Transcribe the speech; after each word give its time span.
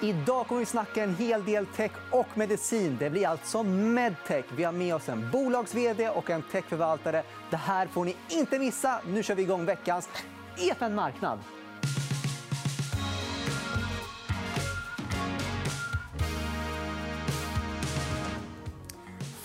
Idag 0.00 0.46
kommer 0.46 0.58
vi 0.58 0.66
snacka 0.66 1.02
en 1.02 1.16
hel 1.16 1.44
del 1.44 1.66
tech 1.66 1.92
och 2.10 2.26
medicin. 2.34 2.96
Det 3.00 3.10
blir 3.10 3.28
alltså 3.28 3.62
medtech. 3.62 4.44
Vi 4.56 4.64
har 4.64 4.72
med 4.72 4.94
oss 4.94 5.08
en 5.08 5.30
bolags 5.30 5.74
och 6.14 6.30
en 6.30 6.42
techförvaltare. 6.42 7.22
Det 7.50 7.56
här 7.56 7.86
får 7.86 8.04
ni 8.04 8.16
inte 8.28 8.58
missa. 8.58 9.00
Nu 9.06 9.22
kör 9.22 9.34
vi 9.34 9.42
igång 9.42 9.64
veckans 9.64 10.08
EFN 10.58 10.94
Marknad. 10.94 11.38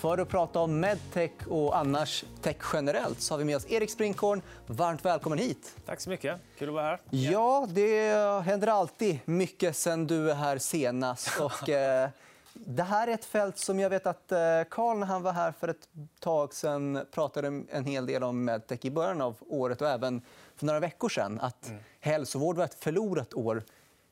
För 0.02 0.18
att 0.18 0.28
prata 0.28 0.60
om 0.60 0.80
medtech 0.80 1.30
och 1.48 1.76
annars 1.76 2.24
tech 2.40 2.56
generellt 2.72 3.20
så 3.20 3.34
har 3.34 3.38
vi 3.38 3.44
med 3.44 3.56
oss 3.56 3.66
Erik 3.68 3.90
Sprinkorn. 3.90 4.42
Varmt 4.66 5.04
välkommen 5.04 5.38
hit. 5.38 5.76
Tack 5.86 6.00
så 6.00 6.10
mycket. 6.10 6.40
Kul 6.58 6.68
att 6.68 6.74
vara 6.74 6.84
här. 6.84 7.00
Ja, 7.10 7.66
det 7.70 8.14
händer 8.44 8.68
alltid 8.68 9.18
mycket 9.24 9.76
sen 9.76 10.06
du 10.06 10.30
är 10.30 10.34
här 10.34 10.58
senast. 10.58 11.40
Och, 11.40 11.68
eh, 11.68 12.08
det 12.52 12.82
här 12.82 13.08
är 13.08 13.12
ett 13.12 13.24
fält 13.24 13.58
som 13.58 13.80
jag 13.80 13.90
vet 13.90 14.06
att 14.06 14.32
Karl, 14.70 14.96
eh, 14.96 15.00
när 15.00 15.06
han 15.06 15.22
var 15.22 15.32
här 15.32 15.52
för 15.52 15.68
ett 15.68 15.88
tag 16.20 16.54
sen 16.54 17.06
pratade 17.10 17.62
en 17.70 17.84
hel 17.84 18.06
del 18.06 18.22
om 18.22 18.44
medtech 18.44 18.84
i 18.84 18.90
början 18.90 19.20
av 19.20 19.36
året 19.48 19.82
och 19.82 19.88
även 19.88 20.22
för 20.56 20.66
några 20.66 20.80
veckor 20.80 21.08
sen. 21.08 21.40
Att 21.40 21.68
mm. 21.68 21.80
hälsovård 22.00 22.56
var 22.56 22.64
ett 22.64 22.84
förlorat 22.84 23.34
år 23.34 23.62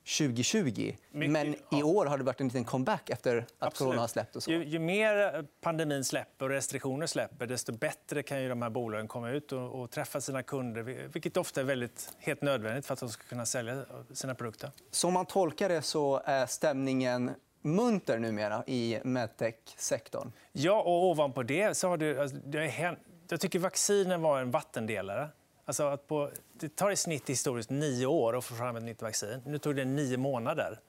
2020. 0.05 0.97
Mycket, 1.11 1.33
men 1.33 1.55
i 1.71 1.83
år 1.83 2.07
har 2.07 2.19
det 2.19 2.25
varit 2.25 2.41
en 2.41 2.47
liten 2.47 2.65
comeback 2.65 3.11
efter 3.11 3.37
att 3.37 3.47
Absolut. 3.59 3.89
corona 3.89 4.01
har 4.01 4.09
släppt. 4.09 4.37
Och 4.37 4.43
så. 4.43 4.51
Ju, 4.51 4.65
ju, 4.65 4.79
mer 4.79 5.45
pandemin 5.61 6.05
släpper 6.05 6.45
och 6.45 6.51
restriktioner 6.51 7.07
släpper 7.07 7.47
desto 7.47 7.73
bättre 7.73 8.23
kan 8.23 8.43
ju 8.43 8.49
de 8.49 8.63
här 8.63 8.71
bolagen 8.71 9.09
komma 9.09 9.31
ut 9.31 9.53
och, 9.53 9.81
och, 9.81 9.91
träffa 9.91 10.21
sina 10.21 10.43
kunder 10.43 10.83
vilket 10.83 11.37
ofta 11.37 11.61
är 11.61 11.65
väldigt, 11.65 12.13
helt 12.19 12.43
nödvändigt 12.43 12.87
för 12.87 12.95
att 12.95 13.01
de 13.01 13.09
ska 13.09 13.23
kunna 13.23 13.47
sälja 13.47 13.85
sina 14.13 14.35
produkter. 14.35 14.71
Som 14.91 15.13
man 15.13 15.27
tolkar 15.27 15.69
det 15.69 15.83
så 15.83 16.23
är 16.25 16.47
stämningen 16.47 17.31
munter 17.63 18.19
numera 18.19 18.65
i 18.67 18.99
medtech-sektorn. 19.05 20.33
Ja, 20.53 20.83
och 20.83 21.05
ovanpå 21.05 21.43
det 21.43 21.77
så 21.77 21.89
har 21.89 21.97
det... 21.97 22.19
Alltså, 22.19 22.37
det 22.37 22.97
jag 23.29 23.41
tycker 23.41 23.59
vaccinen 23.59 24.23
var 24.23 24.41
en 24.41 24.51
vattendelare. 24.51 25.29
Alltså 25.71 25.85
att 25.85 26.07
på, 26.07 26.31
det 26.53 26.77
tar 26.77 26.91
i 26.91 26.97
snitt 26.97 27.31
historiskt 27.31 27.71
nio 27.71 28.07
år 28.07 28.37
att 28.39 28.45
få 28.45 28.55
fram 28.55 28.77
ett 28.77 28.83
nytt 28.83 29.03
vaccin. 29.03 29.43
Nu 29.47 29.59
tog 29.59 29.77
det 29.77 29.85
nio 29.85 30.17
månader. 30.17 30.81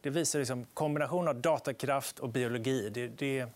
Det 0.00 0.10
visar 0.10 0.38
liksom 0.38 0.66
kombinationen 0.74 1.28
av 1.28 1.34
datakraft 1.40 2.18
och 2.18 2.28
biologi. 2.28 2.90
Det, 2.90 3.08
det, 3.08 3.46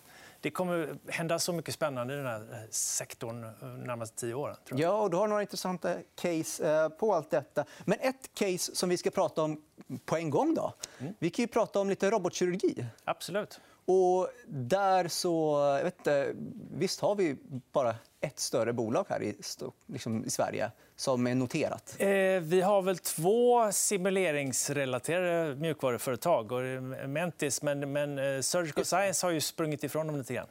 det 0.40 0.50
kommer 0.50 0.96
hända 1.08 1.38
så 1.38 1.52
mycket 1.52 1.74
spännande 1.74 2.14
i 2.14 2.16
den 2.16 2.26
här 2.26 2.66
sektorn 2.70 3.42
de 3.60 3.84
närmaste 3.84 4.16
tio 4.16 4.34
åren. 4.34 4.56
Ja, 4.70 4.92
och 4.92 5.10
du 5.10 5.16
har 5.16 5.28
några 5.28 5.42
intressanta 5.42 5.94
case 6.14 6.72
eh, 6.72 6.88
på 6.88 7.14
allt 7.14 7.30
detta. 7.30 7.64
Men 7.84 7.98
ett 8.00 8.34
case 8.34 8.74
som 8.76 8.88
vi 8.88 8.96
ska 8.96 9.10
prata 9.10 9.42
om 9.42 9.62
på 10.04 10.16
en 10.16 10.30
gång. 10.30 10.54
Då. 10.54 10.74
Mm. 10.98 11.14
Vi 11.18 11.30
kan 11.30 11.42
ju 11.42 11.46
prata 11.46 11.80
om 11.80 11.88
lite 11.88 12.10
robotkirurgi. 12.10 12.86
Absolut. 13.04 13.60
Och 13.84 14.28
där 14.46 15.08
så... 15.08 15.58
Jag 15.78 15.84
vet 15.84 15.98
inte, 15.98 16.34
visst 16.72 17.00
har 17.00 17.14
vi 17.14 17.36
bara 17.72 17.94
ett 18.22 18.40
större 18.40 18.72
bolag 18.72 19.06
här 19.08 19.22
i, 19.22 19.36
liksom 19.86 20.24
i 20.24 20.30
Sverige 20.30 20.70
som 20.96 21.26
är 21.26 21.34
noterat? 21.34 21.96
Eh, 21.98 22.08
vi 22.40 22.60
har 22.60 22.82
väl 22.82 22.98
två 22.98 23.72
simuleringsrelaterade 23.72 25.54
mjukvaruföretag. 25.54 26.52
Och 26.52 26.62
Mentis, 27.08 27.62
men, 27.62 27.92
men 27.92 28.18
eh, 28.18 28.40
Surgical 28.40 28.84
Science 28.84 29.26
har 29.26 29.30
ju 29.30 29.40
sprungit 29.40 29.84
ifrån 29.84 30.06
dem 30.06 30.18
lite 30.18 30.34
grann. 30.34 30.46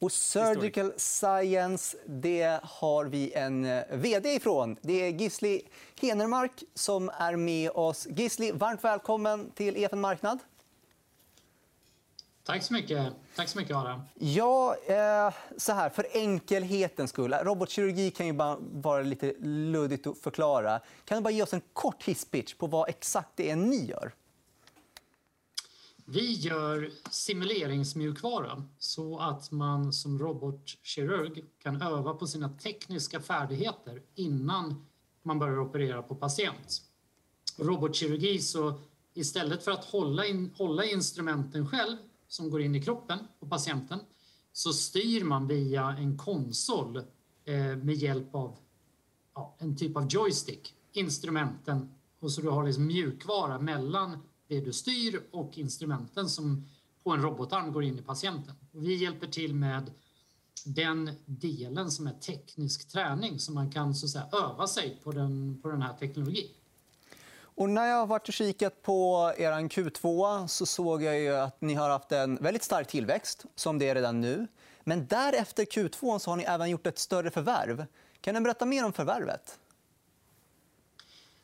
Och 0.00 0.12
Surgical 0.12 0.92
Science 0.96 1.96
det 2.06 2.60
har 2.62 3.04
vi 3.04 3.32
en 3.32 3.64
eh, 3.64 3.82
vd 3.90 4.34
ifrån. 4.34 4.76
Det 4.80 4.92
är 4.92 5.08
Gisli 5.08 5.62
Henermark 6.00 6.64
som 6.74 7.08
är 7.08 7.36
med 7.36 7.70
oss. 7.70 8.06
Gisli, 8.10 8.52
varmt 8.52 8.84
välkommen 8.84 9.50
till 9.50 9.76
EFN 9.76 10.00
Marknad. 10.00 10.38
Tack 12.48 12.62
så 12.62 12.72
mycket, 12.72 13.12
Tack 13.36 13.48
så 13.48 13.58
mycket 13.58 13.76
Adam. 13.76 14.00
Ja, 14.14 14.76
eh, 14.86 15.34
så 15.56 15.72
här, 15.72 15.90
för 15.90 16.06
enkelhetens 16.12 17.10
skull. 17.10 17.32
Robotkirurgi 17.32 18.10
kan 18.10 18.26
ju 18.26 18.32
bara 18.32 18.56
vara 18.60 19.02
lite 19.02 19.34
luddigt 19.42 20.06
att 20.06 20.18
förklara. 20.18 20.80
Kan 21.04 21.18
du 21.18 21.22
bara 21.22 21.30
ge 21.30 21.42
oss 21.42 21.52
en 21.52 21.60
kort 21.72 22.02
hisspitch 22.02 22.54
på 22.54 22.66
vad 22.66 22.88
exakt 22.88 23.28
det 23.36 23.50
är 23.50 23.56
ni 23.56 23.86
gör? 23.86 24.14
Vi 26.04 26.32
gör 26.32 26.90
simuleringsmjukvara 27.10 28.62
så 28.78 29.18
att 29.18 29.50
man 29.50 29.92
som 29.92 30.18
robotkirurg 30.18 31.44
kan 31.62 31.82
öva 31.82 32.14
på 32.14 32.26
sina 32.26 32.48
tekniska 32.48 33.20
färdigheter 33.20 34.02
innan 34.14 34.86
man 35.22 35.38
börjar 35.38 35.58
operera 35.58 36.02
på 36.02 36.14
patient. 36.14 36.82
Robotkirurgi, 37.58 38.38
så 38.38 38.80
istället 39.14 39.64
för 39.64 39.70
att 39.70 39.84
hålla, 39.84 40.26
in, 40.26 40.54
hålla 40.56 40.84
instrumenten 40.84 41.68
själv 41.68 41.96
som 42.28 42.50
går 42.50 42.62
in 42.62 42.74
i 42.74 42.82
kroppen 42.82 43.18
på 43.40 43.46
patienten 43.46 44.00
så 44.52 44.72
styr 44.72 45.24
man 45.24 45.46
via 45.46 45.88
en 45.88 46.18
konsol 46.18 46.96
eh, 47.44 47.76
med 47.76 47.94
hjälp 47.94 48.34
av 48.34 48.56
ja, 49.34 49.56
en 49.58 49.76
typ 49.76 49.96
av 49.96 50.06
joystick 50.10 50.74
instrumenten 50.92 51.94
och 52.20 52.32
så 52.32 52.40
du 52.40 52.48
har 52.48 52.66
liksom 52.66 52.86
mjukvara 52.86 53.58
mellan 53.58 54.18
det 54.48 54.60
du 54.60 54.72
styr 54.72 55.22
och 55.30 55.58
instrumenten 55.58 56.28
som 56.28 56.68
på 57.04 57.10
en 57.10 57.22
robotarm 57.22 57.72
går 57.72 57.84
in 57.84 57.98
i 57.98 58.02
patienten. 58.02 58.54
Och 58.72 58.82
vi 58.82 58.94
hjälper 58.94 59.26
till 59.26 59.54
med 59.54 59.90
den 60.64 61.10
delen 61.26 61.90
som 61.90 62.06
är 62.06 62.12
teknisk 62.12 62.88
träning 62.88 63.38
så 63.38 63.52
man 63.52 63.70
kan 63.70 63.94
så 63.94 64.06
att 64.06 64.10
säga, 64.10 64.28
öva 64.32 64.66
sig 64.66 65.00
på 65.04 65.12
den, 65.12 65.60
på 65.62 65.68
den 65.68 65.82
här 65.82 65.94
teknologin. 65.94 66.50
Och 67.58 67.70
när 67.70 67.86
jag 67.86 67.96
har 67.96 68.06
varit 68.06 68.28
och 68.28 68.34
kikat 68.34 68.82
på 68.82 69.32
er 69.38 69.52
Q2 69.52 70.46
så 70.46 70.66
såg 70.66 71.02
jag 71.02 71.20
ju 71.20 71.36
att 71.36 71.60
ni 71.60 71.74
har 71.74 71.90
haft 71.90 72.12
en 72.12 72.36
väldigt 72.36 72.62
stark 72.62 72.88
tillväxt, 72.88 73.44
som 73.54 73.78
det 73.78 73.88
är 73.88 73.94
redan 73.94 74.20
nu. 74.20 74.46
Men 74.84 75.06
därefter 75.06 75.64
Q2 75.64 76.18
så 76.18 76.30
har 76.30 76.36
ni 76.36 76.42
även 76.42 76.70
gjort 76.70 76.86
ett 76.86 76.98
större 76.98 77.30
förvärv. 77.30 77.86
Kan 78.20 78.34
du 78.34 78.40
berätta 78.40 78.66
mer 78.66 78.84
om 78.84 78.92
förvärvet? 78.92 79.58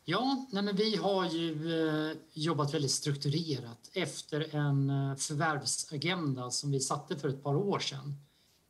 Ja, 0.05 0.45
nej 0.51 0.63
men 0.63 0.75
vi 0.75 0.95
har 0.95 1.25
ju 1.25 1.79
eh, 2.09 2.17
jobbat 2.33 2.73
väldigt 2.73 2.91
strukturerat 2.91 3.89
efter 3.93 4.55
en 4.55 4.89
eh, 4.89 5.15
förvärvsagenda 5.15 6.51
som 6.51 6.71
vi 6.71 6.79
satte 6.79 7.17
för 7.17 7.29
ett 7.29 7.43
par 7.43 7.55
år 7.55 7.79
sedan. 7.79 8.13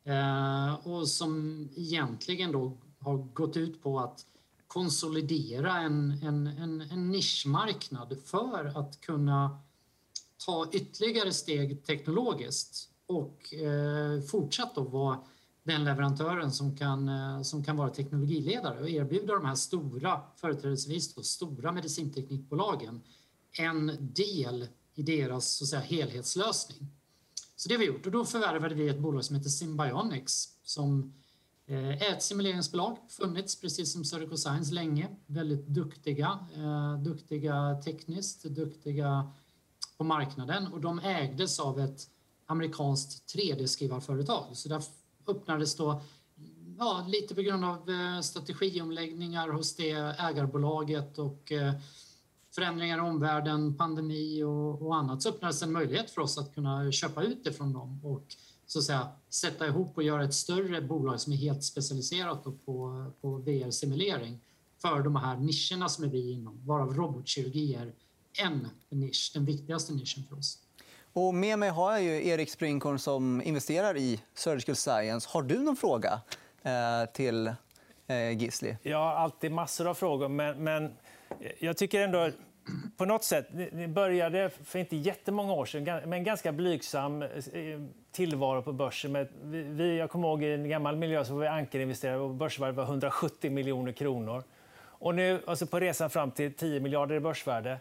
Eh, 0.04 0.86
och 0.86 1.08
som 1.08 1.68
egentligen 1.76 2.52
då 2.52 2.78
har 3.00 3.16
gått 3.16 3.56
ut 3.56 3.82
på 3.82 4.00
att 4.00 4.24
konsolidera 4.66 5.78
en, 5.78 6.18
en, 6.22 6.46
en, 6.46 6.80
en 6.80 7.10
nischmarknad 7.10 8.18
för 8.24 8.80
att 8.80 9.00
kunna 9.00 9.58
ta 10.46 10.68
ytterligare 10.72 11.32
steg 11.32 11.84
teknologiskt 11.84 12.88
och 13.06 13.54
eh, 13.54 14.20
fortsatt 14.20 14.74
då 14.74 14.82
vara 14.82 15.20
den 15.62 15.84
leverantören 15.84 16.52
som 16.52 16.76
kan, 16.76 17.08
eh, 17.08 17.42
som 17.42 17.64
kan 17.64 17.76
vara 17.76 17.90
teknologiledare 17.90 18.80
och 18.80 18.88
erbjuda 18.88 19.34
de 19.34 19.44
här 19.44 19.54
stora, 19.54 20.20
företrädesvis 20.36 21.14
då, 21.14 21.22
stora 21.22 21.72
medicinteknikbolagen 21.72 23.02
en 23.58 23.96
del 24.00 24.68
i 24.94 25.02
deras 25.02 25.52
så 25.52 25.64
att 25.64 25.68
säga, 25.68 25.82
helhetslösning. 25.82 26.88
Så 27.56 27.68
det 27.68 27.74
har 27.74 27.80
vi 27.80 27.86
gjort 27.86 28.06
och 28.06 28.12
då 28.12 28.24
förvärvade 28.24 28.74
vi 28.74 28.88
ett 28.88 28.98
bolag 28.98 29.24
som 29.24 29.36
heter 29.36 29.50
Symbionics 29.50 30.48
som 30.62 31.14
är 31.66 32.12
ett 32.12 32.22
simuleringsbolag, 32.22 32.98
funnits 33.08 33.60
precis 33.60 33.92
som 33.92 34.04
Surgical 34.04 34.38
Science 34.38 34.74
länge. 34.74 35.08
Väldigt 35.26 35.66
duktiga, 35.66 36.38
eh, 36.54 36.98
duktiga 36.98 37.80
tekniskt, 37.84 38.44
duktiga 38.44 39.32
på 39.96 40.04
marknaden 40.04 40.66
och 40.66 40.80
de 40.80 40.98
ägdes 40.98 41.60
av 41.60 41.80
ett 41.80 42.00
amerikanskt 42.46 43.36
3D-skrivarföretag. 43.36 44.44
Så 44.52 44.68
där 44.68 44.82
öppnades 45.26 45.76
då, 45.76 46.00
ja, 46.78 47.06
lite 47.08 47.34
på 47.34 47.42
grund 47.42 47.64
av 47.64 47.90
eh, 47.90 48.20
strategiomläggningar 48.20 49.48
hos 49.48 49.76
det 49.76 49.90
ägarbolaget 50.18 51.18
och 51.18 51.52
eh, 51.52 51.74
förändringar 52.54 52.98
i 52.98 53.00
omvärlden, 53.00 53.76
pandemi 53.76 54.42
och, 54.42 54.82
och 54.82 54.96
annat 54.96 55.22
så 55.22 55.28
öppnades 55.28 55.62
en 55.62 55.72
möjlighet 55.72 56.10
för 56.10 56.20
oss 56.20 56.38
att 56.38 56.54
kunna 56.54 56.92
köpa 56.92 57.22
ut 57.22 57.44
det 57.44 57.52
från 57.52 57.72
dem 57.72 58.04
och 58.04 58.36
så 58.66 58.78
att 58.78 58.84
säga, 58.84 59.08
sätta 59.28 59.66
ihop 59.66 59.96
och 59.96 60.02
göra 60.02 60.24
ett 60.24 60.34
större 60.34 60.82
bolag 60.82 61.20
som 61.20 61.32
är 61.32 61.36
helt 61.36 61.64
specialiserat 61.64 62.44
på, 62.44 62.52
på 63.20 63.36
VR-simulering 63.36 64.40
för 64.82 65.02
de 65.02 65.16
här 65.16 65.36
nischerna 65.36 65.88
som 65.88 66.04
är 66.04 66.08
vi 66.08 66.32
inom, 66.32 66.66
varav 66.66 66.94
robotkirurgi 66.94 67.74
är 67.74 67.92
en 68.44 68.68
nisch, 68.88 69.30
den 69.34 69.44
viktigaste 69.44 69.92
nischen 69.92 70.24
för 70.28 70.38
oss. 70.38 70.58
Och 71.12 71.34
med 71.34 71.58
mig 71.58 71.68
har 71.68 71.92
jag 71.92 72.02
ju 72.02 72.28
Erik 72.28 72.50
Sprinkorn 72.50 72.98
som 72.98 73.42
investerar 73.42 73.96
i 73.96 74.22
Surgical 74.34 74.76
Science. 74.76 75.28
Har 75.30 75.42
du 75.42 75.58
någon 75.58 75.76
fråga 75.76 76.20
eh, 76.62 76.72
till 77.12 77.46
eh, 78.06 78.38
Gisli? 78.38 78.76
Jag 78.82 78.98
har 78.98 79.14
alltid 79.14 79.52
massor 79.52 79.86
av 79.86 79.94
frågor, 79.94 80.28
men, 80.28 80.64
men 80.64 80.92
jag 81.58 81.76
tycker 81.76 82.00
ändå 82.00 82.30
på 82.96 83.04
något 83.04 83.24
sätt, 83.24 83.48
ni 83.72 83.88
började 83.88 84.50
för 84.50 84.78
inte 84.78 84.96
jättemånga 84.96 85.52
år 85.52 85.66
sedan 85.66 86.08
med 86.08 86.16
en 86.16 86.24
ganska 86.24 86.52
blygsam 86.52 87.22
eh, 87.22 87.28
tillvaro 88.12 88.62
på 88.62 88.72
börsen. 88.72 89.12
Med, 89.12 89.28
vi, 89.76 89.98
jag 89.98 90.10
kommer 90.10 90.28
ihåg 90.28 90.42
i 90.42 90.52
en 90.52 90.68
gammal 90.68 90.96
miljö 90.96 91.24
så 91.24 91.34
var 91.34 91.40
vi 91.40 91.46
ankarinvesterare. 91.46 92.18
och 92.18 92.34
börsvärdet 92.34 92.76
var 92.76 92.84
170 92.84 93.50
miljoner 93.50 93.92
kronor. 93.92 94.42
Och 94.98 95.14
nu, 95.14 95.42
alltså 95.46 95.66
på 95.66 95.80
resan 95.80 96.10
fram 96.10 96.30
till 96.30 96.54
10 96.54 96.80
miljarder 96.80 97.14
i 97.14 97.20
börsvärde, 97.20 97.78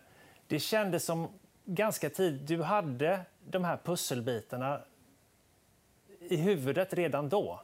det 0.47 0.59
kändes 0.59 1.05
som 1.05 1.27
ganska 1.65 2.09
tidigt. 2.09 2.47
Du 2.47 2.63
hade 2.63 3.19
de 3.49 3.63
här 3.63 3.77
pusselbitarna 3.83 4.81
i 6.19 6.35
huvudet 6.35 6.93
redan 6.93 7.29
då, 7.29 7.61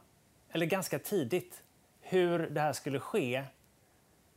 eller 0.52 0.66
ganska 0.66 0.98
tidigt, 0.98 1.62
hur 2.00 2.38
det 2.38 2.60
här 2.60 2.72
skulle 2.72 3.00
ske. 3.00 3.44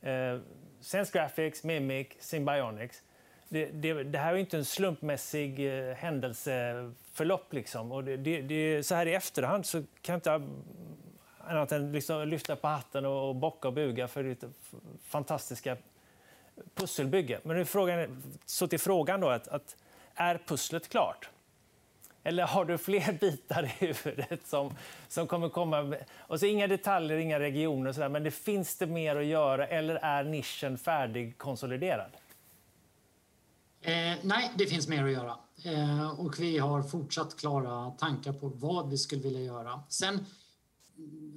Eh, 0.01 0.39
Sense 0.81 1.17
Graphics, 1.17 1.63
Mimic, 1.63 2.07
Symbionics. 2.19 3.03
Det, 3.49 3.65
det, 3.65 4.03
det, 4.03 4.17
här 4.17 4.33
är 4.33 4.37
inte 4.37 4.57
en 4.57 4.65
slumpmässig 4.65 5.59
eh, 5.59 5.95
händelseförlopp. 5.95 7.53
Liksom. 7.53 7.91
Och 7.91 8.03
det, 8.03 8.41
det, 8.41 8.83
så 8.83 8.95
här 8.95 9.05
i 9.05 9.13
efterhand 9.13 9.65
så 9.65 9.83
kan 10.01 10.13
jag 10.13 10.17
inte 10.17 10.31
mm, 10.31 10.63
annat 11.39 11.71
än 11.71 11.91
liksom 11.91 12.27
lyfta 12.27 12.55
på 12.55 12.67
hatten 12.67 13.05
och, 13.05 13.29
och 13.29 13.35
bocka 13.35 13.67
och 13.67 13.73
buga 13.73 14.07
för 14.07 14.23
det 14.23 14.43
fantastiska 15.03 15.77
pusselbygge. 16.75 17.39
Men 17.43 17.57
nu 17.57 17.65
frågan, 17.65 18.23
så 18.45 18.67
till 18.67 18.79
frågan 18.79 19.19
då, 19.19 19.29
att, 19.29 19.47
att 19.47 19.75
är 20.15 20.39
pusslet 20.45 20.89
klart? 20.89 21.29
Eller 22.27 22.43
har 22.43 22.65
du 22.65 22.77
fler 22.77 23.13
bitar 23.21 23.63
i 23.63 23.67
huvudet 23.67 24.47
som, 24.47 24.75
som 25.07 25.27
kommer 25.27 25.49
komma? 25.49 25.95
Och 26.17 26.39
så 26.39 26.45
inga 26.45 26.67
detaljer, 26.67 27.17
inga 27.17 27.39
regioner, 27.39 27.89
och 27.89 27.95
så 27.95 28.01
där, 28.01 28.09
men 28.09 28.23
det 28.23 28.31
finns 28.31 28.77
det 28.77 28.87
mer 28.87 29.15
att 29.15 29.25
göra 29.25 29.67
eller 29.67 29.95
är 29.95 30.23
nischen 30.23 30.77
färdigkonsoliderad? 30.77 32.11
Eh, 33.81 34.13
nej, 34.21 34.51
det 34.57 34.65
finns 34.65 34.87
mer 34.87 35.03
att 35.03 35.11
göra. 35.11 35.37
Eh, 35.63 36.19
och 36.19 36.39
vi 36.39 36.57
har 36.57 36.83
fortsatt 36.83 37.37
klara 37.37 37.91
tankar 37.91 38.33
på 38.33 38.47
vad 38.47 38.89
vi 38.89 38.97
skulle 38.97 39.21
vilja 39.21 39.41
göra. 39.41 39.83
Sen 39.89 40.25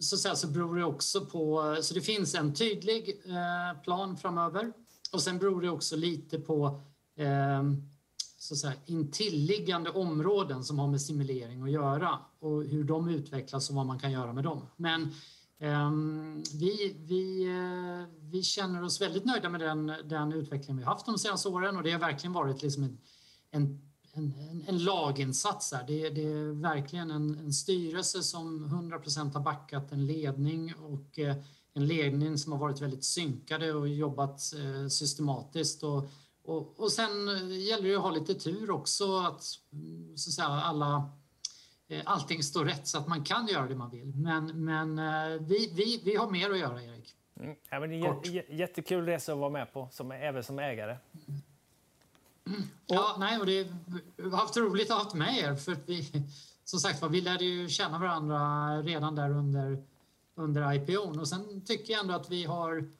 så, 0.00 0.16
så, 0.16 0.36
så 0.36 0.46
beror 0.46 0.76
det 0.76 0.84
också 0.84 1.26
på... 1.26 1.76
Så 1.82 1.94
det 1.94 2.00
finns 2.00 2.34
en 2.34 2.54
tydlig 2.54 3.20
eh, 3.26 3.82
plan 3.82 4.16
framöver. 4.16 4.72
Och 5.12 5.22
sen 5.22 5.38
beror 5.38 5.62
det 5.62 5.70
också 5.70 5.96
lite 5.96 6.38
på 6.38 6.80
eh, 7.16 7.62
så 8.38 8.54
att 8.54 8.58
säga, 8.58 8.72
intilliggande 8.86 9.90
områden 9.90 10.64
som 10.64 10.78
har 10.78 10.88
med 10.88 11.00
simulering 11.00 11.62
att 11.62 11.70
göra 11.70 12.18
och 12.38 12.64
hur 12.64 12.84
de 12.84 13.08
utvecklas 13.08 13.70
och 13.70 13.76
vad 13.76 13.86
man 13.86 13.98
kan 13.98 14.12
göra 14.12 14.32
med 14.32 14.44
dem. 14.44 14.66
Men 14.76 15.02
eh, 15.58 15.90
vi, 16.54 16.96
vi, 16.98 17.46
eh, 17.46 18.14
vi 18.20 18.42
känner 18.42 18.82
oss 18.82 19.00
väldigt 19.00 19.24
nöjda 19.24 19.48
med 19.48 19.60
den, 19.60 19.92
den 20.04 20.32
utveckling 20.32 20.76
vi 20.76 20.84
haft 20.84 21.06
de 21.06 21.18
senaste 21.18 21.48
åren 21.48 21.76
och 21.76 21.82
det 21.82 21.92
har 21.92 21.98
verkligen 21.98 22.32
varit 22.32 22.62
liksom 22.62 22.82
en, 22.82 22.98
en 23.50 23.88
en, 24.12 24.34
en, 24.50 24.64
en, 24.66 24.78
laginsats 24.78 25.72
här. 25.72 25.84
Det, 25.86 26.10
det 26.10 26.22
är 26.22 26.62
verkligen 26.62 27.10
en, 27.10 27.38
en 27.38 27.52
styrelse 27.52 28.22
som 28.22 28.66
100% 28.66 29.32
har 29.32 29.40
backat 29.40 29.92
en 29.92 30.06
ledning 30.06 30.74
och 30.74 31.18
eh, 31.18 31.36
en 31.74 31.86
ledning 31.86 32.38
som 32.38 32.52
har 32.52 32.58
varit 32.58 32.80
väldigt 32.80 33.04
synkade 33.04 33.72
och 33.72 33.88
jobbat 33.88 34.40
eh, 34.54 34.88
systematiskt. 34.88 35.82
Och, 35.82 36.10
och, 36.48 36.80
och 36.80 36.92
sen 36.92 37.28
gäller 37.60 37.88
det 37.88 37.96
att 37.96 38.02
ha 38.02 38.10
lite 38.10 38.34
tur 38.34 38.70
också 38.70 39.18
att, 39.18 39.42
så 39.42 39.60
att 40.14 40.34
säga, 40.34 40.48
alla 40.48 41.10
eh, 41.88 42.02
allting 42.04 42.42
står 42.42 42.64
rätt 42.64 42.86
så 42.86 42.98
att 42.98 43.08
man 43.08 43.24
kan 43.24 43.46
göra 43.46 43.66
det 43.66 43.74
man 43.74 43.90
vill. 43.90 44.14
Men, 44.14 44.64
men 44.64 44.96
vi, 45.46 45.72
vi, 45.74 46.00
vi 46.04 46.16
har 46.16 46.30
mer 46.30 46.50
att 46.50 46.58
göra, 46.58 46.82
Erik. 46.82 47.14
Mm. 47.40 47.56
Ja, 47.70 47.80
men 47.80 47.90
det 47.90 47.96
är 47.96 48.52
jättekul 48.52 49.06
resa 49.06 49.32
att 49.32 49.38
vara 49.38 49.50
med 49.50 49.72
på, 49.72 49.88
som, 49.92 50.12
även 50.12 50.44
som 50.44 50.58
ägare. 50.58 50.96
Mm. 52.46 52.62
Ja, 52.86 53.16
nej, 53.18 53.38
och 53.38 53.46
det, 53.46 53.68
har 54.22 54.36
haft 54.36 54.56
roligt 54.56 54.90
att 54.90 54.96
ha 54.96 55.04
haft 55.04 55.14
med 55.14 55.38
er. 55.38 55.56
För 55.56 55.76
vi, 55.86 56.26
som 56.64 56.80
sagt 56.80 57.02
vi 57.10 57.20
lärde 57.20 57.44
ju 57.44 57.68
känna 57.68 57.98
varandra 57.98 58.38
redan 58.82 59.14
där 59.14 59.30
under, 59.30 59.82
under 60.34 60.72
IPO. 60.72 61.20
Och 61.20 61.28
sen 61.28 61.64
tycker 61.64 61.92
jag 61.92 62.00
ändå 62.00 62.14
att 62.14 62.30
vi 62.30 62.44
har 62.44 62.90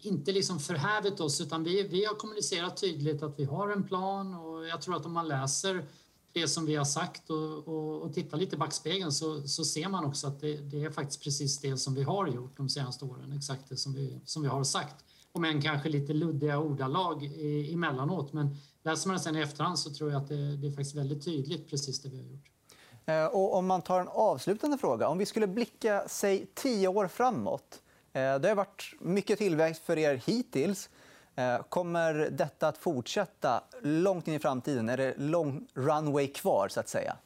inte 0.00 0.32
liksom 0.32 0.60
förhävit 0.60 1.20
oss 1.20 1.40
utan 1.40 1.64
vi, 1.64 1.82
vi 1.82 2.04
har 2.04 2.14
kommunicerat 2.14 2.76
tydligt 2.76 3.22
att 3.22 3.38
vi 3.38 3.44
har 3.44 3.68
en 3.70 3.84
plan 3.84 4.34
och 4.34 4.66
jag 4.66 4.82
tror 4.82 4.96
att 4.96 5.06
om 5.06 5.12
man 5.12 5.28
läser 5.28 5.84
det 6.32 6.48
som 6.48 6.66
vi 6.66 6.76
har 6.76 6.84
sagt 6.84 7.30
och, 7.30 7.68
och, 7.68 8.02
och 8.02 8.14
tittar 8.14 8.38
lite 8.38 8.56
i 8.56 8.58
backspegeln 8.58 9.12
så, 9.12 9.48
så 9.48 9.64
ser 9.64 9.88
man 9.88 10.04
också 10.04 10.26
att 10.26 10.40
det, 10.40 10.56
det, 10.56 10.84
är 10.84 10.90
faktiskt 10.90 11.22
precis 11.22 11.60
det 11.60 11.76
som 11.76 11.94
vi 11.94 12.02
har 12.02 12.26
gjort 12.26 12.56
de 12.56 12.68
senaste 12.68 13.04
åren. 13.04 13.32
Exakt 13.32 13.68
det 13.68 13.76
som 13.76 13.94
vi, 13.94 14.20
som 14.24 14.42
vi 14.42 14.48
har 14.48 14.64
sagt 14.64 15.04
om 15.32 15.44
än 15.44 15.62
kanske 15.62 15.88
lite 15.88 16.12
luddiga 16.12 16.58
ordalag 16.58 17.24
emellanåt. 17.72 18.32
Men 18.32 18.56
läser 18.82 19.08
man 19.08 19.16
det 19.16 19.22
sen 19.22 19.36
i 19.36 19.40
efterhand 19.40 19.78
så 19.78 19.90
tror 19.90 20.10
jag 20.10 20.22
att 20.22 20.28
det, 20.28 20.56
det 20.56 20.66
är 20.66 20.70
faktiskt 20.70 20.94
väldigt 20.94 21.24
tydligt 21.24 21.70
precis 21.70 22.02
det 22.02 22.08
vi 22.08 22.16
har 22.16 22.24
gjort. 22.24 22.50
Eh, 23.06 23.26
och 23.26 23.54
om 23.54 23.66
man 23.66 23.82
tar 23.82 24.00
en 24.00 24.08
avslutande 24.08 24.78
fråga. 24.78 25.08
Om 25.08 25.18
vi 25.18 25.26
skulle 25.26 25.46
blicka 25.46 26.08
sig 26.08 26.46
tio 26.54 26.88
år 26.88 27.08
framåt. 27.08 27.80
Eh, 28.14 28.38
det 28.38 28.48
har 28.48 28.54
varit 28.54 28.94
mycket 29.00 29.38
tillväxt 29.38 29.82
för 29.84 29.98
er 29.98 30.22
hittills. 30.26 30.90
Eh, 31.34 31.62
kommer 31.68 32.14
detta 32.14 32.68
att 32.68 32.78
fortsätta 32.78 33.64
långt 33.82 34.28
in 34.28 34.34
i 34.34 34.38
framtiden? 34.38 34.88
Är 34.88 34.96
det 34.96 35.14
lång 35.18 35.66
runway 35.74 36.26
kvar? 36.26 36.68
så 36.68 36.80
att 36.80 36.88
säga? 36.88 37.16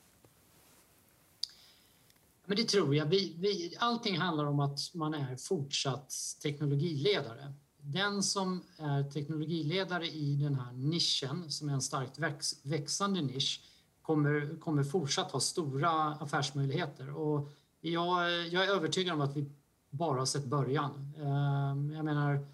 Men 2.45 2.57
det 2.57 2.65
tror 2.65 2.97
jag. 2.97 3.07
Vi, 3.07 3.37
vi, 3.39 3.77
allting 3.79 4.19
handlar 4.19 4.45
om 4.45 4.61
att 4.61 4.79
man 4.95 5.15
är 5.15 5.37
fortsatt 5.37 6.15
teknologiledare 6.43 7.55
den 7.93 8.23
som 8.23 8.63
är 8.79 9.03
teknologiledare 9.03 10.07
i 10.07 10.37
den 10.37 10.55
här 10.55 10.73
nischen, 10.73 11.51
som 11.51 11.69
är 11.69 11.73
en 11.73 11.83
starkt 11.83 12.19
väx, 12.19 12.55
växande 12.63 13.23
nisch, 13.23 13.63
kommer, 14.03 14.61
kommer 14.61 14.85
fortsatt 14.85 15.31
ha 15.31 15.41
stora 15.41 15.91
affärsmöjligheter. 15.91 17.17
Och 17.17 17.49
jag, 17.81 18.47
jag 18.47 18.65
är 18.65 18.69
övertygad 18.69 19.15
om 19.15 19.21
att 19.21 19.37
vi 19.37 19.45
bara 19.91 20.19
har 20.19 20.27
sett 20.27 20.45
början. 20.45 21.15
Ehm, 21.19 21.91
jag 21.91 22.05
menar, 22.05 22.47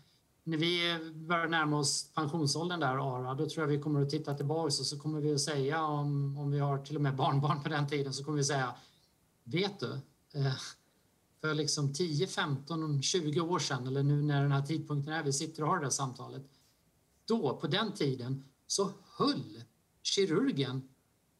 när 0.44 0.58
vi 0.58 0.98
börjar 1.14 1.48
närma 1.48 1.78
oss 1.78 2.12
pensionsåldern 2.14 2.80
där, 2.80 3.16
Ara, 3.16 3.34
då 3.34 3.48
tror 3.48 3.62
jag 3.62 3.76
vi 3.76 3.82
kommer 3.82 4.02
att 4.02 4.10
titta 4.10 4.34
tillbaka 4.34 4.66
och 4.66 4.72
så 4.72 4.98
kommer 4.98 5.20
vi 5.20 5.34
att 5.34 5.40
säga, 5.40 5.82
om, 5.82 6.38
om 6.38 6.50
vi 6.50 6.58
har 6.58 6.78
till 6.78 6.96
och 6.96 7.02
med 7.02 7.16
barnbarn 7.16 7.62
på 7.62 7.68
den 7.68 7.88
tiden, 7.88 8.12
så 8.12 8.24
kommer 8.24 8.38
vi 8.38 8.44
säga, 8.44 8.74
vet 9.44 9.80
du, 9.80 9.92
eh, 10.34 10.54
för 11.40 11.54
liksom 11.54 11.94
10, 11.94 12.26
15, 12.26 13.02
20 13.02 13.40
år 13.40 13.58
sedan 13.58 13.86
eller 13.86 14.02
nu 14.02 14.22
när 14.22 14.42
den 14.42 14.52
här 14.52 14.62
tidpunkten 14.62 15.12
är 15.12 15.22
vi 15.22 15.32
sitter 15.32 15.62
och 15.62 15.68
har 15.68 15.76
det 15.76 15.84
här 15.84 15.90
samtalet. 15.90 16.42
Då, 17.24 17.56
på 17.56 17.66
den 17.66 17.92
tiden, 17.92 18.44
så 18.66 18.90
höll 19.16 19.62
kirurgen 20.02 20.88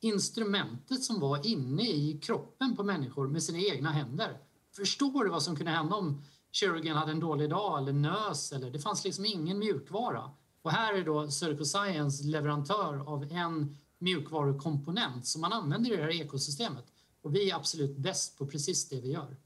instrumentet 0.00 1.02
som 1.02 1.20
var 1.20 1.46
inne 1.46 1.82
i 1.82 2.18
kroppen 2.22 2.76
på 2.76 2.82
människor 2.82 3.28
med 3.28 3.42
sina 3.42 3.58
egna 3.58 3.90
händer. 3.90 4.38
Förstår 4.76 5.24
du 5.24 5.30
vad 5.30 5.42
som 5.42 5.56
kunde 5.56 5.72
hända 5.72 5.96
om 5.96 6.22
kirurgen 6.52 6.96
hade 6.96 7.12
en 7.12 7.20
dålig 7.20 7.50
dag 7.50 7.78
eller 7.78 7.92
nös? 7.92 8.52
Eller, 8.52 8.70
det 8.70 8.78
fanns 8.78 9.04
liksom 9.04 9.24
ingen 9.24 9.58
mjukvara. 9.58 10.30
Och 10.62 10.70
här 10.70 10.94
är 10.94 11.04
då 11.04 11.30
Surgical 11.30 11.66
Science 11.66 12.24
leverantör 12.24 13.08
av 13.08 13.32
en 13.32 13.76
mjukvarukomponent 13.98 15.26
som 15.26 15.40
man 15.40 15.52
använder 15.52 15.92
i 15.92 15.96
det 15.96 16.02
här 16.02 16.20
ekosystemet. 16.20 16.84
Och 17.22 17.34
vi 17.34 17.50
är 17.50 17.56
absolut 17.56 17.96
bäst 17.96 18.38
på 18.38 18.46
precis 18.46 18.88
det 18.88 19.00
vi 19.00 19.12
gör. 19.12 19.36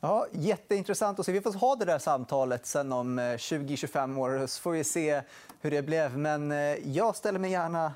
Ja, 0.00 0.26
jätteintressant 0.32 1.18
att 1.18 1.26
se. 1.26 1.32
Vi 1.32 1.40
får 1.40 1.52
ha 1.52 1.76
det 1.76 1.84
där 1.84 1.98
samtalet 1.98 2.66
sen 2.66 2.92
om 2.92 3.20
20-25 3.20 4.12
eh, 4.12 4.18
år 4.18 4.46
så 4.46 4.60
får 4.60 4.70
vi 4.70 4.84
se 4.84 5.22
hur 5.60 5.70
det 5.70 5.82
blev. 5.82 6.18
Men 6.18 6.52
eh, 6.52 6.58
jag 6.88 7.16
ställer 7.16 7.38
mig 7.38 7.50
gärna 7.50 7.94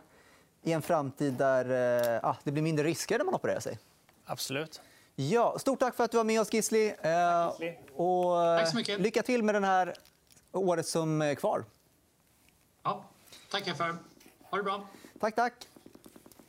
i 0.63 0.73
en 0.73 0.83
framtid 0.83 1.35
där 1.35 2.15
eh, 2.15 2.29
ah, 2.29 2.37
det 2.45 2.53
blir 2.53 2.63
mindre 2.63 2.85
risker 2.85 3.19
när 3.19 3.25
man 3.25 3.35
opererar 3.35 3.61
sig. 3.61 3.79
Absolut. 4.25 4.81
Ja, 5.19 5.59
stort 5.59 5.79
tack 5.79 5.95
för 5.95 6.05
att 6.05 6.11
du 6.11 6.17
var 6.17 6.25
med 6.25 6.41
oss, 6.41 6.53
Gisli. 6.53 6.95
Tack, 7.03 7.61
Gisli. 7.61 7.79
Och, 7.95 8.59
tack 8.59 8.69
så 8.69 8.77
mycket. 8.77 9.01
Lycka 9.01 9.23
till 9.23 9.43
med 9.43 9.55
det 9.55 9.67
här 9.67 9.95
året 10.53 10.87
som 10.87 11.23
är 11.23 11.35
kvar. 11.35 11.65
Ja, 12.83 13.05
tackar 13.51 13.75
för. 13.75 13.97
Ha 14.51 14.59
det 14.59 14.63
bra. 14.63 14.87
Tack, 15.21 15.35
tack. 15.35 15.53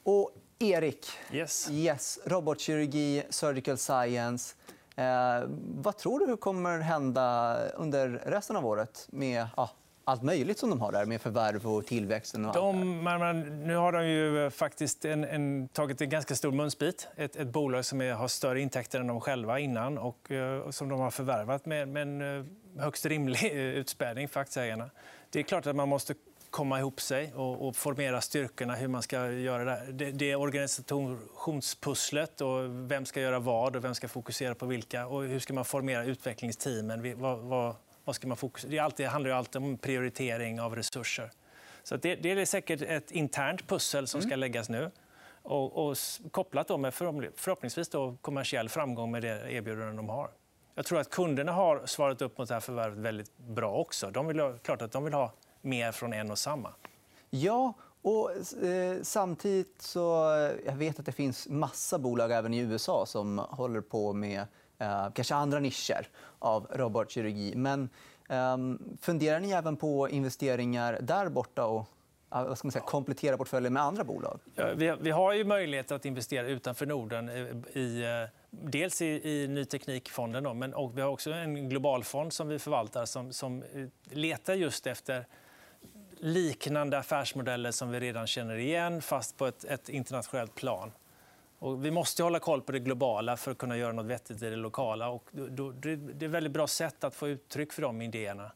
Och 0.03 0.31
Erik. 0.59 1.07
Yes. 1.31 1.69
yes. 1.71 2.19
Robotkirurgi, 2.25 3.23
surgical 3.29 3.77
science. 3.77 4.55
Eh, 4.95 5.43
vad 5.75 5.97
tror 5.97 6.27
du 6.27 6.37
kommer 6.37 6.79
hända 6.79 7.57
under 7.69 8.09
resten 8.09 8.55
av 8.55 8.65
året 8.65 9.07
med 9.11 9.47
ja, 9.55 9.69
allt 10.07 10.23
möjligt 10.23 10.59
som 10.59 10.69
de 10.69 10.81
har 10.81 10.91
där 10.91 11.05
med 11.05 11.21
förvärv 11.21 11.67
och 11.67 11.85
tillväxten? 11.85 12.45
Och 12.45 12.53
de, 12.53 13.03
man, 13.03 13.41
nu 13.67 13.75
har 13.75 13.91
de 13.91 14.07
ju 14.07 14.49
faktiskt 14.49 15.05
en, 15.05 15.23
en, 15.23 15.67
tagit 15.67 16.01
en 16.01 16.09
ganska 16.09 16.35
stor 16.35 16.51
munsbit. 16.51 17.07
Ett, 17.15 17.35
ett 17.35 17.47
bolag 17.47 17.85
som 17.85 18.01
är, 18.01 18.13
har 18.13 18.27
större 18.27 18.61
intäkter 18.61 18.99
än 18.99 19.07
de 19.07 19.21
själva 19.21 19.59
innan 19.59 19.97
och, 19.97 20.31
och 20.65 20.75
som 20.75 20.89
de 20.89 20.99
har 20.99 21.11
förvärvat 21.11 21.65
med, 21.65 21.87
med 21.87 22.01
en 22.01 22.21
eh, 22.21 22.45
högst 22.83 23.05
rimlig 23.05 23.51
utspädning 23.53 24.27
för 24.27 24.39
aktieägarna. 24.39 24.89
Det 25.29 25.39
är 25.39 25.43
klart 25.43 25.67
att 25.67 25.75
man 25.75 25.89
måste 25.89 26.13
komma 26.49 26.79
ihop 26.79 27.01
sig 27.01 27.33
och, 27.33 27.67
och, 27.67 27.75
formera 27.75 28.21
styrkorna, 28.21 28.75
hur 28.75 28.87
man 28.87 29.01
ska 29.01 29.31
göra 29.31 29.63
det. 29.63 29.91
Det, 29.91 30.11
det 30.11 30.31
är 30.31 30.35
organisationspusslet 30.35 32.41
och 32.41 32.91
vem 32.91 33.05
ska 33.05 33.21
göra 33.21 33.39
vad 33.39 33.75
och 33.75 33.83
vem 33.83 33.95
ska 33.95 34.07
fokusera 34.07 34.55
på 34.55 34.65
vilka 34.65 35.07
och 35.07 35.23
hur 35.23 35.39
ska 35.39 35.53
man 35.53 35.65
formera 35.65 36.03
utvecklingsteamen. 36.03 37.21
Vad, 37.21 37.39
vad, 37.39 37.75
vad 38.07 38.15
ska 38.15 38.27
man 38.27 38.37
fokusera? 38.37 38.71
Det, 38.71 38.79
alltid, 38.79 39.05
det 39.05 39.09
handlar 39.09 39.31
ju 39.31 39.37
alltid 39.37 39.63
om 39.63 39.77
prioritering 39.77 40.61
av 40.61 40.75
resurser. 40.75 41.31
Så 41.83 41.97
det, 41.97 42.15
det 42.15 42.31
är 42.31 42.45
säkert 42.45 42.81
ett 42.81 43.11
internt 43.11 43.67
pussel 43.67 44.07
som 44.07 44.21
ska 44.21 44.29
mm. 44.29 44.39
läggas 44.39 44.69
nu. 44.69 44.91
Och, 45.41 45.87
och 45.87 45.97
kopplat 46.31 46.67
då 46.67 46.77
med 46.77 46.93
förhoppningsvis 46.93 47.89
då 47.89 48.17
kommersiell 48.21 48.69
framgång 48.69 49.11
med 49.11 49.21
det 49.21 49.51
erbjudande 49.51 49.95
de 49.95 50.09
har. 50.09 50.29
Jag 50.75 50.85
tror 50.85 50.99
att 50.99 51.09
kunderna 51.09 51.51
har 51.51 51.85
svarat 51.85 52.21
upp 52.21 52.37
mot 52.37 52.47
det 52.47 52.53
här 52.53 52.61
förvärvet 52.61 52.97
väldigt 52.97 53.37
bra 53.37 53.73
också. 53.73 54.11
De 54.11 54.27
vill, 54.27 54.53
klart 54.63 54.81
att 54.81 54.91
de 54.91 55.03
vill 55.03 55.13
ha 55.13 55.33
mer 55.61 55.91
från 55.91 56.13
en 56.13 56.31
och 56.31 56.37
samma. 56.37 56.73
Ja, 57.29 57.73
Och, 58.01 58.31
eh, 58.63 58.97
samtidigt 59.01 59.81
så 59.81 60.01
jag 60.65 60.75
vet 60.75 60.99
att 60.99 61.05
det 61.05 61.11
finns 61.11 61.47
massa 61.47 61.99
bolag 61.99 62.31
även 62.31 62.53
i 62.53 62.59
USA 62.59 63.05
som 63.05 63.37
håller 63.37 63.81
på 63.81 64.13
med 64.13 64.45
eh, 64.79 65.09
kanske 65.13 65.35
andra 65.35 65.59
nischer 65.59 66.07
av 66.39 66.67
robotkirurgi. 66.71 67.55
Men 67.55 67.89
eh, 68.29 68.57
funderar 69.01 69.39
ni 69.39 69.51
även 69.51 69.77
på 69.77 70.09
investeringar 70.09 70.99
där 71.01 71.29
borta 71.29 71.65
och 71.65 71.85
vad 72.29 72.57
ska 72.57 72.67
man 72.67 72.71
säga, 72.71 72.83
komplettera 72.83 73.37
portföljen 73.37 73.73
med 73.73 73.83
andra 73.83 74.03
bolag? 74.03 74.39
Ja, 74.55 74.73
vi, 74.75 74.95
vi, 74.99 75.11
har 75.11 75.33
ju 75.33 75.43
möjlighet 75.43 75.91
att 75.91 76.05
investera 76.05 76.47
utanför 76.47 76.85
Norden. 76.85 77.29
Eh, 77.29 77.35
I, 77.35 77.79
i 77.79 78.27
dels 78.49 79.01
i, 79.01 79.05
i 79.05 79.47
Ny 79.47 79.65
Teknikfonden, 79.65 80.43
då, 80.43 80.53
men 80.53 80.73
och 80.73 80.97
vi 80.97 81.01
har 81.01 81.09
också 81.09 81.31
en 81.31 81.69
globalfond 81.69 82.33
som 82.33 82.47
vi 82.47 82.59
förvaltar 82.59 83.05
som, 83.05 83.33
som 83.33 83.63
eh, 83.63 83.87
letar 84.03 84.53
just 84.53 84.87
efter 84.87 85.25
liknande 86.19 86.97
affärsmodeller 86.97 87.71
som 87.71 87.91
vi 87.91 87.99
redan 87.99 88.27
känner 88.27 88.57
igen, 88.57 89.01
fast 89.01 89.37
på 89.37 89.45
ett, 89.45 89.63
ett 89.63 89.89
internationellt 89.89 90.55
plan. 90.55 90.91
Och 91.59 91.85
vi 91.85 91.91
måste 91.91 92.23
hålla 92.23 92.39
koll 92.39 92.61
på 92.61 92.71
det 92.71 92.79
globala 92.79 93.37
för 93.37 93.51
att 93.51 93.57
kunna 93.57 93.77
göra 93.77 93.93
något 93.93 94.05
vettigt 94.05 94.43
i 94.43 94.49
det 94.49 94.55
lokala. 94.55 95.09
Och 95.09 95.23
det 95.31 95.89
är 95.89 96.23
ett 96.25 96.31
väldigt 96.31 96.53
bra 96.53 96.67
sätt 96.67 97.03
att 97.03 97.15
få 97.15 97.27
uttryck 97.27 97.73
för 97.73 97.81
de 97.81 98.01
idéerna. 98.01 98.51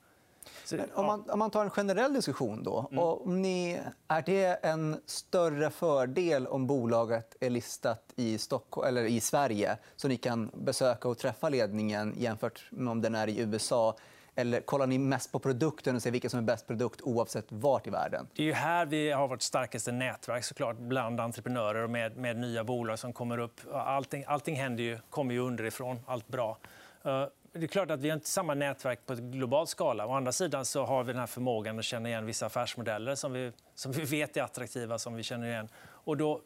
Så, 0.65 0.77
om, 0.93 1.05
man, 1.05 1.29
om, 1.29 1.39
man, 1.39 1.51
tar 1.51 1.63
en 1.63 1.69
generell 1.69 2.13
diskussion, 2.13 2.63
då, 2.63 2.87
mm. 2.91 3.03
om 3.03 3.41
ni, 3.41 3.81
är 4.07 4.21
det 4.21 4.45
en 4.45 5.01
större 5.05 5.69
fördel 5.69 6.47
om 6.47 6.67
bolaget 6.67 7.35
är 7.39 7.49
listat 7.49 8.13
i, 8.15 8.37
Stockholm, 8.37 8.87
eller 8.87 9.03
i 9.03 9.19
Sverige 9.19 9.77
så 9.95 10.07
ni 10.07 10.17
kan 10.17 10.51
besöka 10.53 11.07
och 11.07 11.17
träffa 11.17 11.49
ledningen 11.49 12.15
jämfört 12.17 12.67
med 12.69 12.91
om 12.91 13.01
den 13.01 13.15
är 13.15 13.27
i 13.27 13.39
USA? 13.39 13.95
Eller 14.35 14.61
kollar 14.61 14.87
ni 14.87 14.97
mest 14.97 15.31
på 15.31 15.39
produkten 15.39 15.95
och 15.95 16.01
ser 16.01 16.11
vilken 16.11 16.29
som 16.29 16.37
är 16.37 16.43
bäst 16.43 16.67
produkt 16.67 17.01
oavsett 17.01 17.45
vart 17.49 17.87
i 17.87 17.89
världen? 17.89 18.27
Det 18.35 18.41
är 18.41 18.45
ju 18.45 18.53
här 18.53 18.85
vi 18.85 19.11
har 19.11 19.27
vårt 19.27 19.41
starkaste 19.41 19.91
nätverk 19.91 20.43
såklart, 20.43 20.77
bland 20.77 21.19
entreprenörer 21.19 21.83
och 21.83 21.89
med, 21.89 22.17
med 22.17 22.37
nya 22.37 22.63
bolag 22.63 22.99
som 22.99 23.13
kommer 23.13 23.37
upp. 23.37 23.61
Allting, 23.73 24.23
allting 24.27 24.55
händer 24.55 24.83
ju, 24.83 24.99
kommer 25.09 25.33
ju 25.33 25.39
underifrån, 25.39 25.99
allt 26.05 26.27
bra. 26.27 26.57
Uh, 27.05 27.25
det 27.53 27.63
är 27.63 27.67
klart 27.67 27.91
att 27.91 28.01
vi 28.01 28.09
har 28.09 28.15
inte 28.15 28.29
samma 28.29 28.53
nätverk 28.53 29.05
på 29.05 29.15
global 29.15 29.67
skala. 29.67 30.07
Å 30.07 30.13
andra 30.13 30.31
sidan 30.31 30.65
så 30.65 30.85
har 30.85 31.03
vi 31.03 31.13
den 31.13 31.19
här 31.19 31.27
förmågan 31.27 31.79
att 31.79 31.85
känna 31.85 32.09
igen 32.09 32.25
vissa 32.25 32.45
affärsmodeller 32.45 33.15
som 33.15 33.33
vi, 33.33 33.51
som 33.75 33.91
vi 33.91 34.05
vet 34.05 34.37
är 34.37 34.43
attraktiva. 34.43 34.97
som 34.97 35.15
vi 35.15 35.23
känner 35.23 35.47
igen. 35.47 35.69
Och 35.83 36.17
då, 36.17 36.41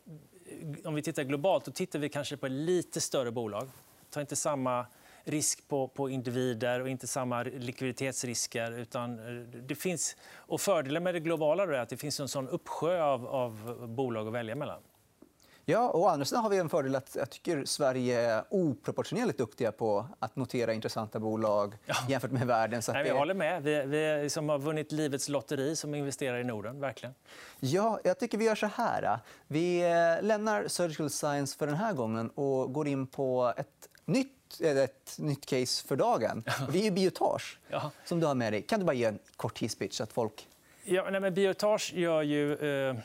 om 0.83 0.95
vi 0.95 1.01
tittar 1.01 1.23
globalt 1.23 1.65
då 1.65 1.71
tittar 1.71 1.99
vi 1.99 2.09
kanske 2.09 2.37
på 2.37 2.47
lite 2.47 3.01
större 3.01 3.31
bolag. 3.31 3.69
Ta 4.09 4.21
inte 4.21 4.35
samma 4.35 4.85
risk 5.25 5.67
på, 5.67 5.87
på 5.87 6.09
individer 6.09 6.81
och 6.81 6.89
inte 6.89 7.07
samma 7.07 7.43
likviditetsrisker. 7.43 8.71
Utan 8.71 9.17
det 9.67 9.75
finns, 9.75 10.15
och 10.35 10.61
fördelen 10.61 11.03
med 11.03 11.15
det 11.15 11.19
globala 11.19 11.63
är 11.63 11.71
att 11.71 11.89
det 11.89 11.97
finns 11.97 12.19
en 12.19 12.27
sån 12.27 12.49
uppsjö 12.49 13.03
av, 13.03 13.27
av 13.27 13.85
bolag 13.87 14.27
att 14.27 14.33
välja 14.33 14.55
mellan. 14.55 14.81
Ja, 15.67 15.89
och 15.89 16.11
andra 16.11 16.25
sidan 16.25 16.43
har 16.43 16.49
vi 16.49 16.57
en 16.57 16.69
fördel 16.69 16.95
att 16.95 17.15
jag 17.15 17.29
tycker 17.29 17.65
Sverige 17.65 18.21
är 18.21 18.43
oproportionerligt 18.49 19.37
duktiga 19.37 19.71
på 19.71 20.07
att 20.19 20.35
notera 20.35 20.73
intressanta 20.73 21.19
bolag 21.19 21.77
jämfört 22.09 22.31
med 22.31 22.47
världen. 22.47 22.81
Så 22.81 22.93
Nej, 22.93 23.07
jag 23.07 23.15
håller 23.15 23.33
med. 23.33 23.63
Vi, 23.63 23.83
vi 23.85 24.29
som 24.29 24.49
har 24.49 24.59
vunnit 24.59 24.91
livets 24.91 25.29
lotteri 25.29 25.75
som 25.75 25.95
investerar 25.95 26.39
i 26.39 26.43
Norden. 26.43 26.79
Verkligen. 26.79 27.15
Ja, 27.59 27.99
jag 28.03 28.19
tycker 28.19 28.37
vi 28.37 28.45
gör 28.45 28.55
så 28.55 28.65
här. 28.65 29.19
Vi 29.47 29.81
eh, 29.81 30.25
lämnar 30.25 30.67
Surgical 30.67 31.09
Science 31.09 31.57
för 31.57 31.67
den 31.67 31.75
här 31.75 31.93
gången 31.93 32.29
och 32.29 32.73
går 32.73 32.87
in 32.87 33.07
på 33.07 33.53
ett 33.57 33.89
nytt, 34.05 34.61
ett 34.61 35.15
nytt 35.17 35.45
case 35.45 35.87
för 35.87 35.95
dagen. 35.95 36.43
Det 36.71 36.87
är 36.87 36.91
Biotage 36.91 37.59
ja. 37.67 37.91
som 38.05 38.19
du 38.19 38.27
har 38.27 38.35
med 38.35 38.53
dig. 38.53 38.61
Kan 38.61 38.79
du 38.79 38.85
bara 38.85 38.93
ge 38.93 39.05
en 39.05 39.19
kort 39.35 39.59
hisspitch? 39.59 40.01
Att 40.01 40.13
folk... 40.13 40.47
ja, 40.83 41.09
nej, 41.11 41.21
men 41.21 41.33
Biotage 41.33 41.93
gör 41.93 42.21
ju... 42.21 42.53
Eh 42.55 42.95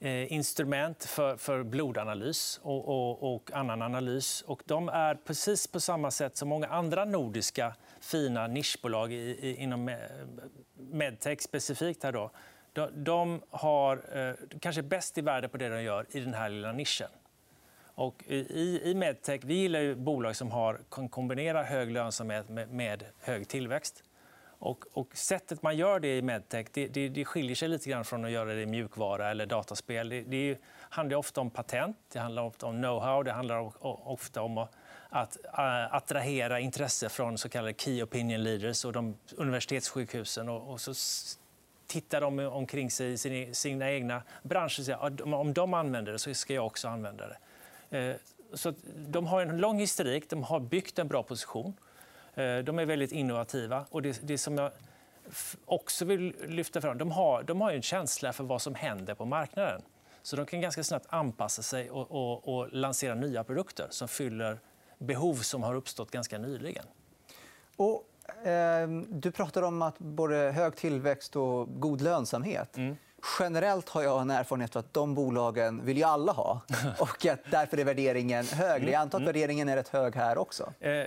Eh, 0.00 0.32
instrument 0.32 1.04
för, 1.04 1.36
för 1.36 1.62
blodanalys 1.62 2.60
och, 2.62 2.88
och, 2.88 3.34
och, 3.34 3.52
annan 3.52 3.82
analys. 3.82 4.42
Och 4.42 4.62
de 4.64 4.88
är 4.88 5.14
precis 5.14 5.66
på 5.66 5.80
samma 5.80 6.10
sätt 6.10 6.36
som 6.36 6.48
många 6.48 6.66
andra 6.66 7.04
nordiska 7.04 7.74
fina 8.00 8.46
nischbolag 8.46 9.12
i, 9.12 9.16
i, 9.16 9.56
inom 9.56 9.96
medtech 10.74 11.40
specifikt. 11.40 12.02
Här 12.02 12.12
då. 12.12 12.30
De, 12.72 13.04
de 13.04 13.42
har 13.50 14.18
eh, 14.18 14.34
kanske 14.60 14.82
bäst 14.82 15.18
i 15.18 15.20
världen 15.20 15.50
på 15.50 15.56
det 15.56 15.68
de 15.68 15.82
gör 15.82 16.06
i 16.10 16.20
den 16.20 16.34
här 16.34 16.48
lilla 16.48 16.72
nischen. 16.72 17.10
Och 17.98 18.24
i, 18.26 18.80
i 18.84 18.94
medtech 18.94 19.40
vi 19.44 19.54
gillar 19.54 19.80
ju 19.80 19.94
bolag 19.94 20.36
som 20.36 20.50
har, 20.50 20.80
kan 20.90 21.08
kombinera 21.08 21.62
hög 21.62 21.90
lönsamhet 21.90 22.48
med, 22.48 22.70
med 22.70 23.04
hög 23.20 23.48
tillväxt. 23.48 24.02
Och, 24.58 24.84
och, 24.92 25.16
sättet 25.16 25.62
man 25.62 25.76
gör 25.76 26.00
det 26.00 26.18
i 26.18 26.22
medtech 26.22 26.66
det, 26.72 26.86
det, 26.86 27.08
det, 27.08 27.24
skiljer 27.24 27.54
sig 27.56 27.68
lite 27.68 27.90
grann 27.90 28.04
från 28.04 28.24
att 28.24 28.30
göra 28.30 28.54
det 28.54 28.62
i 28.62 28.66
mjukvara 28.66 29.30
eller 29.30 29.46
dataspel. 29.46 30.08
Det, 30.08 30.22
det 30.22 30.58
handlar 30.80 31.16
ofta 31.16 31.40
om 31.40 31.50
patent, 31.50 31.96
det 32.12 32.18
handlar 32.18 32.42
ofta 32.42 32.66
om 32.66 32.84
know-how, 32.84 33.24
det 33.24 33.32
handlar 33.32 33.72
ofta 34.08 34.42
om 34.42 34.58
att, 34.58 34.76
att 35.08 35.36
äh, 35.58 35.94
attrahera 35.94 36.60
intresse 36.60 37.08
från 37.08 37.38
så 37.38 37.48
kallade 37.48 37.74
key 37.74 38.02
opinion 38.02 38.42
leaders 38.42 38.84
och 38.84 38.92
de 38.92 39.16
universitetssjukhusen. 39.36 40.48
Och, 40.48 40.72
och 40.72 40.80
så 40.80 40.92
tittar 41.86 42.20
de 42.20 42.38
omkring 42.38 42.90
sig 42.90 43.12
i 43.12 43.18
sina, 43.18 43.54
sina 43.54 43.90
egna 43.90 44.22
branscher 44.42 44.80
och 44.80 44.86
säger 44.86 45.06
att 45.06 45.20
om 45.20 45.52
de 45.52 45.74
använder 45.74 46.12
det 46.12 46.18
så 46.18 46.34
ska 46.34 46.54
jag 46.54 46.66
också 46.66 46.88
använda 46.88 47.28
det. 47.28 47.36
Uh, 47.92 48.14
så 48.52 48.74
de 48.96 49.26
har 49.26 49.42
en 49.42 49.58
lång 49.58 49.78
historik, 49.78 50.30
de 50.30 50.42
har 50.42 50.60
byggt 50.60 50.98
en 50.98 51.08
bra 51.08 51.22
position. 51.22 51.74
Eh, 52.38 52.58
de 52.58 52.78
är 52.78 52.86
väldigt 52.86 53.12
innovativa. 53.12 53.84
Och 53.90 54.02
det, 54.02 54.20
det 54.22 54.38
som 54.38 54.58
jag 54.58 54.70
också 55.64 56.04
vill 56.04 56.34
lyfta 56.46 56.80
fram, 56.80 56.98
de 56.98 57.10
har, 57.10 57.42
de 57.42 57.60
har 57.60 57.72
en 57.72 57.82
känsla 57.82 58.32
för 58.32 58.44
vad 58.44 58.62
som 58.62 58.74
händer 58.74 59.14
på 59.14 59.24
marknaden. 59.24 59.82
Så 60.22 60.36
de 60.36 60.46
kan 60.46 60.60
ganska 60.60 60.84
snabbt 60.84 61.06
anpassa 61.08 61.62
sig 61.62 61.90
och, 61.90 62.10
och, 62.10 62.58
och 62.58 62.72
lansera 62.72 63.14
nya 63.14 63.44
produkter 63.44 63.86
som 63.90 64.08
fyller 64.08 64.58
behov 64.98 65.34
som 65.34 65.62
har 65.62 65.74
uppstått 65.74 66.10
ganska 66.10 66.38
nyligen. 66.38 66.84
Och, 67.76 68.04
eh, 68.46 68.88
du 69.08 69.30
pratar 69.30 69.62
om 69.62 69.82
att 69.82 69.98
både 69.98 70.36
hög 70.36 70.76
tillväxt 70.76 71.36
och 71.36 71.80
god 71.80 72.00
lönsamhet. 72.00 72.76
Mm. 72.76 72.96
Generellt 73.38 73.88
har 73.88 74.02
jag 74.02 74.20
en 74.20 74.30
erfarenhet 74.30 74.76
av 74.76 74.80
att 74.80 74.94
de 74.94 75.14
bolagen 75.14 75.84
vill 75.84 75.96
ju 75.96 76.02
alla 76.02 76.32
ha. 76.32 76.60
och 76.98 77.26
att 77.26 77.40
därför 77.50 77.78
är 77.78 77.84
värderingen 77.84 78.44
högre. 78.44 78.90
Jag 78.90 79.00
antar 79.00 79.18
att 79.18 79.22
mm. 79.22 79.26
värderingen 79.26 79.68
är 79.68 79.76
rätt 79.76 79.88
hög 79.88 80.14
här 80.14 80.38
också. 80.38 80.72
Eh, 80.80 81.04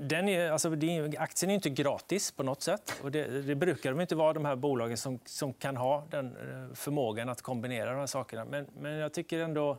den 0.00 0.28
är, 0.28 0.50
alltså, 0.50 0.72
aktien 1.18 1.50
är 1.50 1.54
inte 1.54 1.70
gratis 1.70 2.30
på 2.30 2.42
något 2.42 2.62
sätt. 2.62 2.94
Och 3.02 3.10
det, 3.10 3.42
det 3.42 3.54
brukar 3.54 3.90
de 3.90 4.00
inte 4.00 4.14
vara, 4.14 4.32
de 4.32 4.44
här 4.44 4.56
bolagen 4.56 4.96
som, 4.96 5.18
som 5.24 5.52
kan 5.52 5.76
ha 5.76 6.04
den 6.10 6.26
eh, 6.26 6.74
förmågan 6.74 7.28
att 7.28 7.42
kombinera 7.42 7.90
de 7.90 7.98
här 7.98 8.06
sakerna. 8.06 8.44
Men, 8.44 8.66
men 8.80 8.92
jag 8.92 9.12
tycker 9.12 9.38
ändå... 9.38 9.78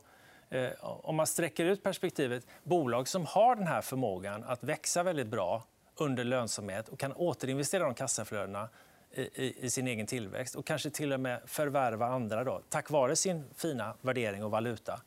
Eh, 0.50 0.70
om 0.82 1.16
man 1.16 1.28
sträcker 1.28 1.66
ut 1.66 1.84
perspektivet, 1.84 2.48
bolag 2.64 3.08
som 3.08 3.26
har 3.26 3.56
den 3.56 3.68
här 3.68 3.82
förmågan 3.82 4.44
att 4.44 4.64
växa 4.64 5.04
väldigt 5.04 5.28
bra 5.28 5.64
under 5.96 6.24
lönsamhet 6.24 6.90
och 6.90 7.00
kan 7.00 7.14
återinvestera 7.14 7.84
de 7.84 7.94
kassaflödena 7.94 8.70
i, 9.12 9.66
i, 9.66 9.70
sin 9.70 9.88
egen 9.88 10.08
tillväxt 10.08 10.56
och 10.56 10.66
kanske 10.66 10.90
till 10.90 11.14
och 11.14 11.20
med 11.20 11.42
förvärva 11.46 12.08
andra 12.08 12.44
då, 12.44 12.62
tack 12.70 12.90
vare 12.90 13.16
sin 13.16 13.44
fina 13.56 13.94
värdering 14.02 14.44
och 14.44 14.52
valuta. 14.52 15.02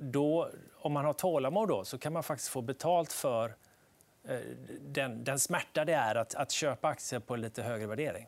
Då, 0.00 0.50
om 0.74 0.92
man 0.92 1.04
har 1.04 1.12
tålamod 1.12 1.68
då, 1.68 1.84
så 1.84 1.98
kan 1.98 2.12
man 2.12 2.22
faktiskt 2.22 2.50
få 2.50 2.62
betalt 2.62 3.12
för 3.12 3.54
eh, 4.24 4.38
den, 4.80 5.24
den 5.24 5.38
smärta 5.38 5.84
det 5.84 5.92
är 5.92 6.14
att, 6.14 6.34
att 6.34 6.50
köpa 6.50 6.88
aktier 6.88 7.20
på 7.20 7.36
lite 7.36 7.62
högre 7.62 7.86
värdering. 7.86 8.26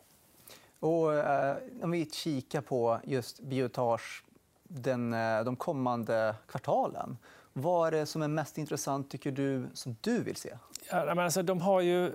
Och, 0.81 1.15
eh, 1.15 1.57
om 1.83 1.91
vi 1.91 2.11
kikar 2.11 2.61
på 2.61 3.01
just 3.05 3.41
Biotage 3.41 4.25
den, 4.63 5.15
eh, 5.15 5.45
de 5.45 5.57
kommande 5.57 6.35
kvartalen. 6.47 7.19
Vad 7.53 7.87
är 7.87 7.99
det 7.99 8.07
som 8.07 8.23
är 8.23 8.29
mest 8.29 8.59
intressant 8.59 9.11
tycker 9.11 9.31
du, 9.31 9.67
som 9.75 9.97
du 10.01 10.23
vill 10.23 10.37
se? 10.37 10.57
Ja, 10.91 11.05
men 11.05 11.19
alltså, 11.19 11.43
de 11.43 11.61
har 11.61 11.81
ju 11.81 12.07
eh, 12.07 12.13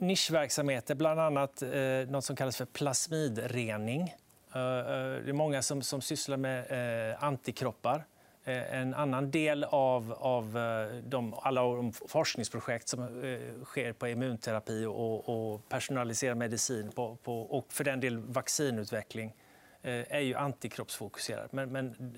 nischverksamheter, 0.00 0.94
bland 0.94 1.20
annat 1.20 1.62
eh, 1.62 1.70
något 2.08 2.24
som 2.24 2.36
kallas 2.36 2.56
för 2.56 2.64
plasmidrening. 2.64 4.14
Eh, 4.54 4.60
eh, 4.60 4.84
det 5.24 5.28
är 5.28 5.32
många 5.32 5.62
som, 5.62 5.82
som 5.82 6.00
sysslar 6.00 6.36
med 6.36 7.10
eh, 7.10 7.24
antikroppar. 7.24 8.04
Eh, 8.44 8.74
en 8.74 8.94
annan 8.94 9.30
del 9.30 9.64
av, 9.64 10.12
av 10.18 10.58
eh, 10.58 10.96
de, 11.04 11.34
alla 11.34 11.62
de 11.62 11.92
forskningsprojekt 11.92 12.88
som 12.88 13.22
sker 13.64 13.92
på 13.92 14.08
immunterapi 14.08 14.84
och, 14.84 15.28
och 15.28 15.68
personaliserad 15.68 16.36
medicin 16.36 16.92
på, 16.92 17.16
på, 17.22 17.40
och 17.40 17.72
för 17.72 17.84
den 17.84 18.00
del 18.00 18.18
vaccinutveckling 18.18 19.34
är 19.84 20.20
ju 20.20 20.34
antikroppsfokuserad. 20.34 21.48
Men, 21.50 21.72
men 21.72 22.16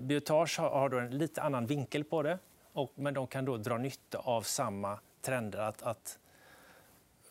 Biotage 0.00 0.58
har, 0.58 0.70
har 0.70 0.90
en 0.90 1.18
lite 1.18 1.42
annan 1.42 1.66
vinkel 1.66 2.04
på 2.04 2.22
det. 2.22 2.38
Och, 2.74 2.92
men 2.94 3.14
de 3.14 3.26
kan 3.26 3.44
då 3.44 3.56
dra 3.56 3.78
nytta 3.78 4.18
av 4.18 4.42
samma 4.42 4.98
trender. 5.20 5.58
Att, 5.58 5.82
att 5.82 6.18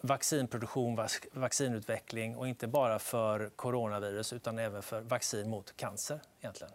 vaccinproduktion, 0.02 1.00
vaccinutveckling 1.32 2.36
och 2.36 2.48
inte 2.48 2.68
bara 2.68 3.00
för 3.00 3.50
coronavirus 3.50 4.34
utan 4.34 4.60
även 4.60 4.82
för 4.82 5.02
vaccin 5.02 5.50
mot 5.50 5.78
cancer. 5.78 6.20
egentligen. 6.40 6.74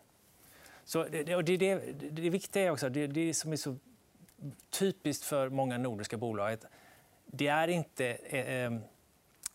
Så 0.85 1.05
det, 1.05 1.23
det, 1.23 1.57
det, 1.57 1.77
det 2.11 2.31
viktiga 2.31 2.63
är 2.63 2.71
också, 2.71 2.89
det, 2.89 3.07
det 3.07 3.35
som 3.35 3.53
är 3.53 3.57
så 3.57 3.77
typiskt 4.71 5.25
för 5.25 5.49
många 5.49 5.79
nordiska 5.79 6.17
bolag, 6.17 6.53
att 6.53 6.65
det 7.27 7.47
är 7.47 7.69
inte 7.69 8.07
eh, 8.07 8.65
eh 8.65 8.73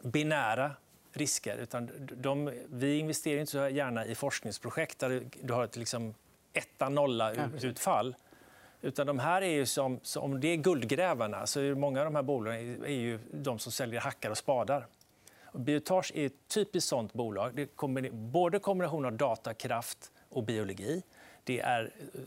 binära 0.04 0.72
risker. 1.12 1.58
Utan 1.58 1.90
de, 2.12 2.52
vi 2.70 2.98
investerar 2.98 3.40
inte 3.40 3.52
så 3.52 3.70
gärna 3.70 4.06
i 4.06 4.16
forskningsprojekt 4.16 5.00
där 5.00 5.24
du 5.42 5.54
har 5.54 5.64
ett 5.64 5.76
liksom 5.76 6.14
etta, 6.54 6.90
nolla 6.90 7.34
utfall. 7.62 8.16
Utan 8.84 9.08
de 9.08 9.20
här 9.20 9.42
är 9.42 9.50
ju 9.50 9.66
som, 9.66 10.00
om 10.18 10.40
det 10.40 10.48
är 10.48 10.56
guldgrävarna 10.56 11.48
så 11.48 11.60
är 11.60 11.76
många 11.76 12.00
av 12.00 12.06
de 12.06 12.16
här 12.16 12.24
bolagen 12.24 12.86
är 12.86 12.90
ju 12.90 13.20
de 13.32 13.60
som 13.60 13.72
säljer 13.72 14.02
hackar 14.02 14.30
och 14.30 14.38
spadar. 14.38 14.88
Biotage 15.54 16.12
är 16.16 16.26
ett 16.26 16.48
typiskt 16.48 16.90
sånt 16.90 17.14
bolag. 17.14 17.56
Det 17.56 17.62
är 17.62 18.12
både 18.12 18.60
kombination 18.60 19.06
av 19.06 19.14
datakraft 19.14 20.12
och 20.30 20.44
biologi. 20.44 21.04
Det 21.44 21.60
är 21.60 21.94
eh, 22.14 22.22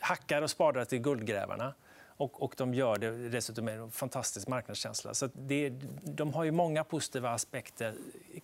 hackar 0.00 0.42
och 0.42 0.50
spadar 0.50 0.84
till 0.84 0.98
guldgrävarna. 0.98 1.74
Och, 2.16 2.42
och 2.42 2.54
de 2.56 2.74
gör 2.74 2.98
det 2.98 3.28
dessutom 3.28 3.64
med 3.64 3.78
en 3.78 3.90
fantastisk 3.90 4.48
marknadskänsla. 4.48 5.14
Så 5.14 5.28
det, 5.32 5.72
de 6.02 6.34
har 6.34 6.44
ju 6.44 6.50
många 6.50 6.84
positiva 6.84 7.30
aspekter 7.30 7.94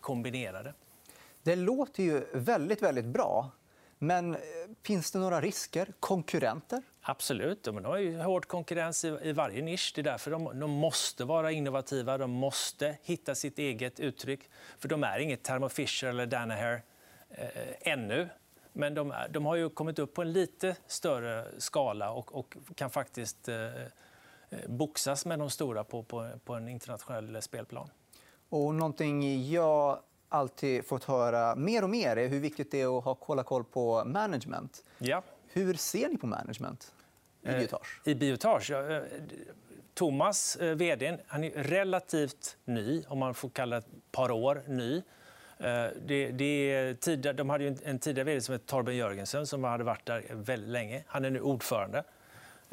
kombinerade. 0.00 0.74
Det 1.42 1.56
låter 1.56 2.02
ju 2.02 2.24
väldigt, 2.32 2.82
väldigt 2.82 3.04
bra. 3.04 3.50
Men 4.04 4.34
eh, 4.34 4.40
finns 4.82 5.10
det 5.10 5.18
några 5.18 5.40
risker? 5.40 5.92
Konkurrenter? 6.00 6.82
Absolut. 7.02 7.62
De 7.62 7.84
har 7.84 7.98
ju 7.98 8.18
hård 8.18 8.46
konkurrens 8.46 9.04
i, 9.04 9.32
varje 9.32 9.62
nisch. 9.62 9.92
Det 9.94 10.00
är 10.00 10.02
därför 10.02 10.30
de, 10.30 10.60
de, 10.60 10.70
måste 10.70 11.24
vara 11.24 11.52
innovativa. 11.52 12.18
De 12.18 12.30
måste 12.30 12.98
hitta 13.02 13.34
sitt 13.34 13.58
eget 13.58 14.00
uttryck. 14.00 14.50
För 14.78 14.88
De 14.88 15.04
är 15.04 15.18
inget 15.18 15.42
Thermo 15.42 15.68
Fisher 15.68 16.08
eller 16.08 16.26
Danaher 16.26 16.82
eh, 17.30 17.48
ännu. 17.80 18.28
Men 18.72 18.94
de, 18.94 19.14
de, 19.30 19.46
har 19.46 19.54
ju 19.54 19.70
kommit 19.70 19.98
upp 19.98 20.14
på 20.14 20.22
en 20.22 20.32
lite 20.32 20.76
större 20.86 21.46
skala 21.58 22.10
och, 22.10 22.34
och 22.34 22.56
kan 22.74 22.90
faktiskt 22.90 23.48
eh, 23.48 23.56
eh, 23.56 23.88
boxas 24.66 25.26
med 25.26 25.38
de 25.38 25.50
stora 25.50 25.84
på, 25.84 26.02
på, 26.02 26.30
på 26.44 26.54
en 26.54 26.68
internationell 26.68 27.42
spelplan. 27.42 27.90
Och 28.48 28.74
någonting 28.74 29.50
jag 29.50 30.00
alltid 30.34 30.86
fått 30.86 31.04
höra 31.04 31.54
mer 31.56 31.82
och 31.82 31.90
mer 31.90 32.16
är 32.16 32.28
hur 32.28 32.40
viktigt 32.40 32.70
det 32.70 32.80
är 32.80 32.98
att 32.98 33.04
ha 33.04 33.14
kolla 33.14 33.42
koll 33.42 33.64
på 33.64 34.04
management. 34.04 34.84
Ja. 34.98 35.22
Hur 35.48 35.74
ser 35.74 36.08
ni 36.08 36.16
på 36.16 36.26
management 36.26 36.92
i 37.42 37.48
eh, 37.48 37.58
Biotage? 37.58 38.00
I 38.04 38.14
Biotage? 38.14 38.70
Ja, 38.70 38.90
eh, 38.90 39.02
Thomas, 39.94 40.56
vd, 40.60 41.18
han 41.26 41.44
är 41.44 41.50
relativt 41.50 42.56
ny, 42.64 43.04
om 43.08 43.18
man 43.18 43.34
får 43.34 43.48
kalla 43.48 43.76
det 43.76 43.86
ett 43.86 44.12
par 44.12 44.30
år 44.30 44.62
ny. 44.66 44.96
Eh, 45.58 45.86
det, 46.06 46.30
det 46.30 46.94
tidigare, 47.00 47.36
de 47.36 47.50
hade 47.50 47.76
en 47.84 47.98
tidigare 47.98 48.24
vd 48.24 48.40
som 48.40 48.52
hette 48.52 48.66
Torben 48.66 48.96
Jörgensen 48.96 49.46
som 49.46 49.64
hade 49.64 49.84
varit 49.84 50.06
där 50.06 50.24
väldigt 50.30 50.70
länge. 50.70 51.04
Han 51.06 51.24
är 51.24 51.30
nu 51.30 51.40
ordförande. 51.40 52.04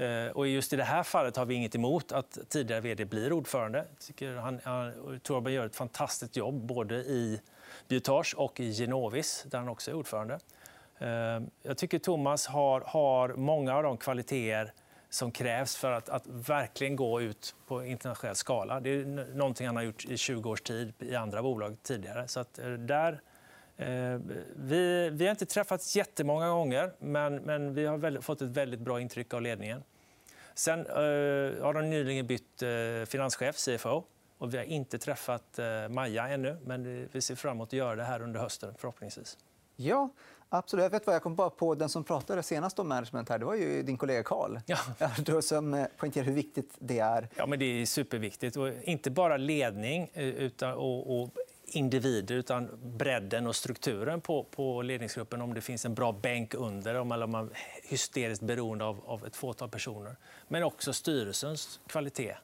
Eh, 0.01 0.31
och 0.31 0.47
just 0.47 0.73
i 0.73 0.75
det 0.75 0.83
här 0.83 1.03
fallet 1.03 1.35
har 1.35 1.45
vi 1.45 1.55
inget 1.55 1.75
emot 1.75 2.11
att 2.11 2.37
tidigare 2.49 2.81
vd 2.81 3.05
blir 3.05 3.33
ordförande. 3.33 3.85
tycker 3.99 4.35
han, 4.35 4.59
han, 4.63 5.19
Torben 5.23 5.53
gör 5.53 5.65
ett 5.65 5.75
fantastiskt 5.75 6.35
jobb 6.35 6.65
både 6.65 6.95
i 6.95 7.41
Biotage 7.87 8.35
och 8.37 8.59
i 8.59 8.71
Genovis, 8.71 9.45
där 9.47 9.59
han 9.59 9.69
också 9.69 9.91
är 9.91 9.95
ordförande. 9.95 10.39
Eh, 10.97 11.41
jag 11.61 11.77
tycker 11.77 11.99
Thomas 11.99 12.47
har, 12.47 12.81
har 12.81 13.29
många 13.29 13.75
av 13.75 13.83
de 13.83 13.97
kvaliteter 13.97 14.73
som 15.09 15.31
krävs 15.31 15.75
för 15.75 15.91
att, 15.91 16.09
att, 16.09 16.27
verkligen 16.27 16.95
gå 16.95 17.21
ut 17.21 17.55
på 17.67 17.85
internationell 17.85 18.35
skala. 18.35 18.79
Det 18.79 18.89
är 18.89 19.05
någonting 19.35 19.67
han 19.67 19.75
har 19.75 19.83
gjort 19.83 20.05
i 20.05 20.17
20 20.17 20.49
års 20.49 20.61
tid 20.61 20.93
i 20.99 21.15
andra 21.15 21.41
bolag 21.41 21.77
tidigare. 21.83 22.27
Så 22.27 22.39
att, 22.39 22.59
eh, 22.59 22.71
där, 22.71 23.21
eh, 23.77 24.19
vi, 24.55 25.09
vi, 25.09 25.25
har 25.25 25.31
inte 25.31 25.45
träffats 25.45 25.95
jättemånga 25.95 26.49
gånger, 26.49 26.91
men, 26.99 27.35
men 27.35 27.73
vi 27.73 27.85
har 27.85 27.97
väldigt, 27.97 28.23
fått 28.23 28.41
ett 28.41 28.49
väldigt 28.49 28.79
bra 28.79 29.01
intryck 29.01 29.33
av 29.33 29.41
ledningen. 29.41 29.83
Sen 30.55 30.79
eh, 30.79 30.95
har 31.63 31.73
de 31.73 31.89
nyligen 31.89 32.27
bytt 32.27 32.61
eh, 32.61 32.69
finanschef, 33.07 33.55
CFO. 33.55 34.03
Och 34.37 34.53
vi 34.53 34.57
har 34.57 34.63
inte 34.63 34.97
träffat 34.97 35.59
eh, 35.59 35.89
Maja 35.89 36.27
ännu, 36.27 36.57
men 36.65 37.09
vi 37.11 37.21
ser 37.21 37.35
fram 37.35 37.57
emot 37.57 37.69
att 37.69 37.73
göra 37.73 37.95
det 37.95 38.03
här 38.03 38.21
under 38.21 38.39
hösten. 38.39 38.73
förhoppningsvis. 38.77 39.37
Ja, 39.75 40.09
Absolut. 40.53 40.83
Jag 40.83 40.89
vet 40.89 41.05
vad 41.05 41.15
jag 41.15 41.23
kom 41.23 41.35
bara 41.35 41.49
på. 41.49 41.75
Den 41.75 41.89
som 41.89 42.03
pratade 42.03 42.43
senast 42.43 42.79
om 42.79 42.89
management 42.89 43.29
här, 43.29 43.39
det 43.39 43.45
var 43.45 43.55
ju 43.55 43.83
din 43.83 43.97
kollega 43.97 44.23
Karl. 44.23 44.57
Ja. 44.65 45.41
som 45.41 45.73
eh, 45.73 45.85
poängterade 45.97 46.29
hur 46.29 46.35
viktigt 46.35 46.75
det 46.79 46.99
är. 46.99 47.29
Ja, 47.35 47.45
men 47.45 47.59
det 47.59 47.65
är 47.65 47.85
superviktigt. 47.85 48.57
Och 48.57 48.69
inte 48.83 49.11
bara 49.11 49.37
ledning 49.37 50.09
eh, 50.13 50.23
utan, 50.23 50.73
och, 50.73 51.21
och 51.21 51.29
individer 51.71 52.35
utan 52.35 52.69
bredden 52.97 53.47
och 53.47 53.55
strukturen 53.55 54.21
på, 54.21 54.43
på 54.43 54.81
ledningsgruppen. 54.81 55.41
Om 55.41 55.53
det 55.53 55.61
finns 55.61 55.85
en 55.85 55.93
bra 55.93 56.11
bänk 56.11 56.53
under 56.53 56.95
om 56.95 57.11
eller 57.11 57.23
om 57.23 57.31
man 57.31 57.45
är 57.45 57.89
hysteriskt 57.89 58.43
beroende 58.43 58.85
av, 58.85 59.01
av 59.05 59.25
ett 59.25 59.35
fåtal 59.35 59.69
personer. 59.69 60.15
Men 60.47 60.63
också 60.63 60.93
styrelsens 60.93 61.79
kvalitet. 61.87 62.35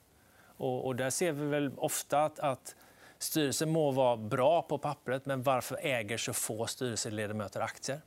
Och, 0.58 0.86
och 0.86 0.96
där 0.96 1.10
ser 1.10 1.32
vi 1.32 1.46
väl 1.46 1.72
ofta 1.78 2.26
att, 2.26 2.40
att 2.40 2.76
Styrelsen 3.20 3.70
må 3.70 3.92
vara 3.92 4.18
bra 4.18 4.62
på 4.62 4.78
pappret, 4.78 5.26
men 5.26 5.44
varför 5.44 5.80
äger 5.82 6.18
så 6.18 6.34
få 6.34 6.68
styrelseledamöter 6.68 7.60
aktier? 7.60 8.02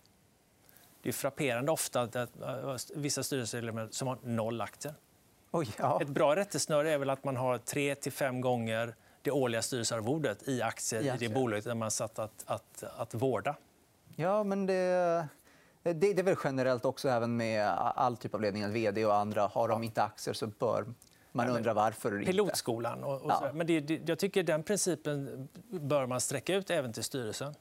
Det 1.03 1.09
är 1.09 1.13
frapperande 1.13 1.73
ofta 1.73 2.01
att 2.01 2.91
vissa 2.95 3.23
styrelseledamöter 3.23 3.95
som 3.95 4.09
har 4.09 4.19
noll 4.23 4.61
aktier. 4.61 4.95
Oj, 5.51 5.69
ja. 5.79 6.03
Ett 6.03 6.09
bra 6.09 6.37
rättesnöre 6.37 6.91
är 6.91 6.99
väl 6.99 7.11
att 7.11 7.25
man 7.25 7.37
har 7.37 7.59
tre 7.59 7.95
till 7.95 8.13
fem 8.13 8.41
gånger 8.41 8.95
det 9.23 9.31
årliga 9.31 9.63
styrelsearvodet 9.63 10.49
i 10.49 10.63
aktier 10.63 11.03
i, 11.03 11.09
i 11.09 11.29
det 11.29 11.35
bolaget 11.35 11.65
där 11.65 11.75
man 11.75 11.91
satt 11.91 12.19
att, 12.19 12.45
att, 12.47 12.85
att 12.97 13.15
vårda. 13.15 13.57
Ja, 14.17 14.45
men 14.45 14.67
det, 14.67 14.75
det, 15.83 16.19
är 16.19 16.23
väl 16.23 16.37
generellt 16.45 16.85
också 16.85 17.09
även 17.09 17.37
med 17.37 17.69
all 17.79 18.17
typ 18.17 18.35
av 18.35 18.41
ledning, 18.41 18.73
vd 18.73 19.07
och 19.07 19.17
andra. 19.17 19.47
Har 19.47 19.69
de 19.69 19.83
inte 19.83 20.03
aktier 20.03 20.35
så 20.35 20.47
bör 20.47 20.87
man 21.33 21.49
undrar 21.49 21.75
varför. 21.75 22.23
Pilotskolan. 22.25 23.05
Och, 23.05 23.23
och 23.23 23.31
ja. 23.31 23.51
Men 23.55 23.67
det, 23.67 23.81
det, 23.81 24.09
jag 24.09 24.19
tycker 24.19 24.43
den 24.43 24.63
principen 24.63 25.49
bör 25.69 26.07
man 26.07 26.21
sträcka 26.21 26.55
ut 26.55 26.71
även 26.71 26.93
till 26.93 27.05
styrelsen. 27.05 27.55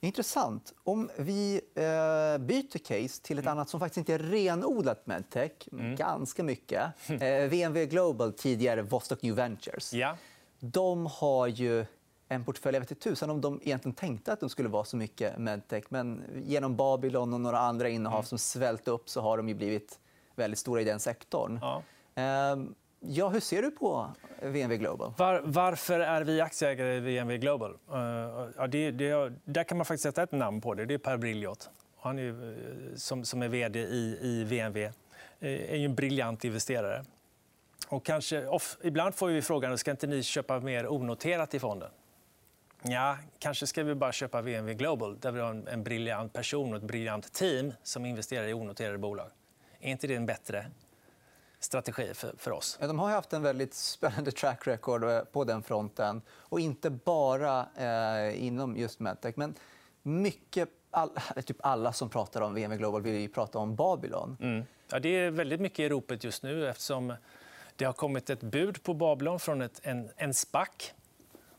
Intressant. 0.00 0.74
Om 0.84 1.10
vi 1.16 1.60
eh, 1.74 2.38
byter 2.38 2.78
case 2.78 3.22
till 3.22 3.38
ett 3.38 3.44
mm. 3.44 3.52
annat 3.52 3.68
som 3.68 3.80
faktiskt 3.80 3.96
inte 3.96 4.14
är 4.14 4.18
renodlat 4.18 5.06
medtech, 5.06 5.52
mm. 5.72 5.96
ganska 5.96 6.42
mycket. 6.42 6.82
Eh, 7.08 7.48
VNV 7.48 7.86
Global, 7.86 8.32
tidigare 8.32 8.82
Vostok 8.82 9.22
New 9.22 9.34
Ventures. 9.34 9.92
Ja. 9.92 10.16
De 10.64 11.06
har 11.06 11.46
ju 11.46 11.84
en 12.28 12.44
portfölj. 12.44 12.76
Jag 12.76 12.80
vet 12.80 12.90
inte 12.90 13.02
tusan 13.02 13.30
om 13.30 13.40
de 13.40 13.60
egentligen 13.62 13.94
tänkte 13.94 14.32
att 14.32 14.40
de 14.40 14.48
skulle 14.48 14.68
vara 14.68 14.84
så 14.84 14.96
mycket 14.96 15.38
medtech. 15.38 15.84
Men 15.88 16.24
genom 16.44 16.76
Babylon 16.76 17.34
och 17.34 17.40
några 17.40 17.58
andra 17.58 17.88
innehav 17.88 18.18
mm. 18.18 18.24
som 18.24 18.38
svält 18.38 18.88
upp 18.88 19.08
så 19.08 19.20
har 19.20 19.36
de 19.36 19.48
ju 19.48 19.54
blivit 19.54 20.00
väldigt 20.34 20.58
stora 20.58 20.80
i 20.80 20.84
den 20.84 21.00
sektorn. 21.00 21.58
Ja. 21.62 21.82
Ehm, 22.14 22.74
ja, 23.00 23.28
hur 23.28 23.40
ser 23.40 23.62
du 23.62 23.70
på 23.70 24.10
VNV 24.42 24.76
Global? 24.76 25.14
Var, 25.18 25.42
varför 25.44 26.00
är 26.00 26.24
vi 26.24 26.40
aktieägare 26.40 26.96
i 26.96 27.00
VNV 27.00 27.36
Global? 27.36 27.70
Uh, 27.70 27.98
ja, 28.56 28.66
det, 28.66 28.90
det, 28.90 29.32
där 29.44 29.64
kan 29.64 29.76
man 29.78 29.84
faktiskt 29.84 30.02
sätta 30.02 30.22
ett 30.22 30.32
namn 30.32 30.60
på 30.60 30.74
det. 30.74 30.84
Det 30.84 30.94
är 30.94 30.98
Per 30.98 31.16
Brilliot. 31.16 31.70
Han 32.00 32.18
är, 32.18 32.28
eh, 32.28 32.96
som, 32.96 33.24
som 33.24 33.42
är 33.42 33.48
vd 33.48 33.78
i, 33.80 34.18
i 34.22 34.44
VNV. 34.44 34.78
Eh, 34.78 34.92
är 35.40 35.76
en 35.76 35.94
briljant 35.94 36.44
investerare. 36.44 37.04
Och 37.92 38.04
kanske, 38.04 38.46
off, 38.46 38.78
ibland 38.82 39.14
får 39.14 39.28
vi 39.28 39.42
frågan 39.42 39.78
ska 39.78 39.90
inte 39.90 40.06
ni 40.06 40.22
köpa 40.22 40.60
mer 40.60 40.92
onoterat 40.92 41.54
i 41.54 41.58
fonden. 41.58 41.90
Ja, 42.82 43.18
kanske 43.38 43.66
ska 43.66 43.82
vi 43.82 43.94
bara 43.94 44.12
köpa 44.12 44.42
VNV 44.42 44.74
Global 44.74 45.20
där 45.20 45.32
vi 45.32 45.40
har 45.40 45.50
en, 45.50 45.68
en 45.68 45.82
briljant 45.82 46.32
person 46.32 46.70
och 46.70 46.76
ett 46.76 46.82
briljant 46.82 47.32
team 47.32 47.72
som 47.82 48.04
investerar 48.04 48.46
i 48.46 48.52
onoterade 48.52 48.98
bolag. 48.98 49.30
Är 49.80 49.90
inte 49.90 50.06
det 50.06 50.14
en 50.14 50.26
bättre 50.26 50.66
strategi 51.60 52.14
för, 52.14 52.34
för 52.38 52.50
oss. 52.50 52.78
De 52.80 52.98
har 52.98 53.10
haft 53.10 53.32
en 53.32 53.42
väldigt 53.42 53.74
spännande 53.74 54.32
track 54.32 54.66
record 54.66 55.04
eh, 55.04 55.20
på 55.20 55.44
den 55.44 55.62
fronten. 55.62 56.22
Och 56.30 56.60
inte 56.60 56.90
bara 56.90 57.66
eh, 57.76 58.46
inom 58.46 58.76
just 58.76 59.00
medtech. 59.00 59.34
Men 59.36 59.54
mycket, 60.02 60.68
all, 60.90 61.10
typ 61.44 61.56
alla 61.60 61.92
som 61.92 62.10
pratar 62.10 62.40
om 62.40 62.54
VM 62.54 62.76
Global 62.76 63.02
vill 63.02 63.14
ju 63.14 63.28
prata 63.28 63.58
om 63.58 63.76
Babylon. 63.76 64.36
Mm. 64.40 64.64
Ja, 64.90 64.98
det 64.98 65.08
är 65.08 65.30
väldigt 65.30 65.60
mycket 65.60 65.78
i 65.78 65.88
ropet 65.88 66.24
just 66.24 66.42
nu 66.42 66.68
eftersom 66.68 67.14
det 67.82 67.86
har 67.86 67.92
kommit 67.92 68.30
ett 68.30 68.42
bud 68.42 68.82
på 68.82 68.94
Babylon 68.94 69.40
från 69.40 69.62
ett, 69.62 69.80
en, 69.82 70.10
en 70.16 70.34
SPAC. 70.34 70.68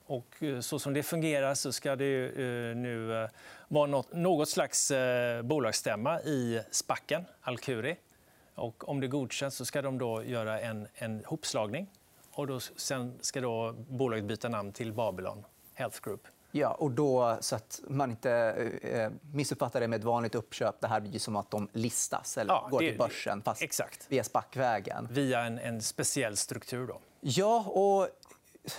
Och 0.05 0.43
eh, 0.43 0.59
så 0.59 0.79
som 0.79 0.93
det 0.93 1.03
fungerar 1.03 1.53
så 1.55 1.71
ska 1.71 1.95
det 1.95 2.31
uh, 2.31 2.75
nu 2.75 3.11
uh, 3.11 3.29
vara 3.67 3.87
något, 3.87 4.13
något 4.13 4.49
slags 4.49 4.91
uh, 4.91 5.41
bolagsstämma 5.41 6.21
i 6.21 6.61
SPACen, 6.71 7.25
Alkuri. 7.41 7.97
Och 8.55 8.89
om 8.89 8.99
det 8.99 9.07
godkänns 9.07 9.55
så 9.55 9.65
ska 9.65 9.81
de 9.81 9.97
då 9.97 10.23
göra 10.23 10.59
en, 10.59 10.87
en 10.95 11.23
hopslagning. 11.25 11.87
Och 12.31 12.47
då, 12.47 12.59
sen 12.59 13.13
ska 13.21 13.41
då 13.41 13.75
bolaget 13.89 14.25
byta 14.25 14.49
namn 14.49 14.71
till 14.71 14.93
Babylon 14.93 15.45
Health 15.73 16.01
Group. 16.01 16.27
Ja, 16.55 16.71
och 16.71 16.91
då, 16.91 17.37
så 17.39 17.55
att 17.55 17.81
man 17.87 18.11
inte 18.11 18.31
eh, 18.81 19.11
missuppfattar 19.31 19.79
det 19.79 19.87
med 19.87 19.99
ett 19.99 20.03
vanligt 20.03 20.35
uppköp. 20.35 20.81
Det 20.81 20.87
här 20.87 20.99
blir 20.99 21.19
som 21.19 21.35
att 21.35 21.51
de 21.51 21.67
listas 21.73 22.37
eller 22.37 22.53
ja, 22.53 22.67
går 22.71 22.79
till 22.79 22.97
börsen 22.97 23.41
fast 23.41 23.61
exakt. 23.61 24.05
via 24.09 24.23
SPAC-vägen. 24.23 25.07
Via 25.11 25.39
en, 25.39 25.59
en, 25.59 25.81
speciell 25.81 26.37
struktur. 26.37 26.87
Då. 26.87 26.99
Ja, 27.19 27.63
och 27.67 28.07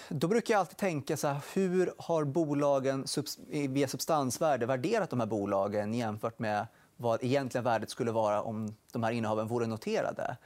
då 0.08 0.28
brukar 0.28 0.54
jag 0.54 0.60
alltid 0.60 0.76
tänka 0.76 1.16
så 1.16 1.28
här, 1.28 1.40
hur 1.54 1.92
har 1.98 2.24
bolagen 2.24 3.04
via 3.48 3.88
substansvärde 3.88 4.66
värderat 4.66 5.10
de 5.10 5.20
här 5.20 5.26
bolagen 5.26 5.94
jämfört 5.94 6.38
med 6.38 6.66
vad 6.96 7.24
egentligen 7.24 7.64
värdet 7.64 7.90
skulle 7.90 8.12
vara 8.12 8.42
om 8.42 8.76
de 8.92 9.02
här 9.02 9.12
innehaven 9.12 9.48
vore 9.48 9.66
noterade. 9.66 10.36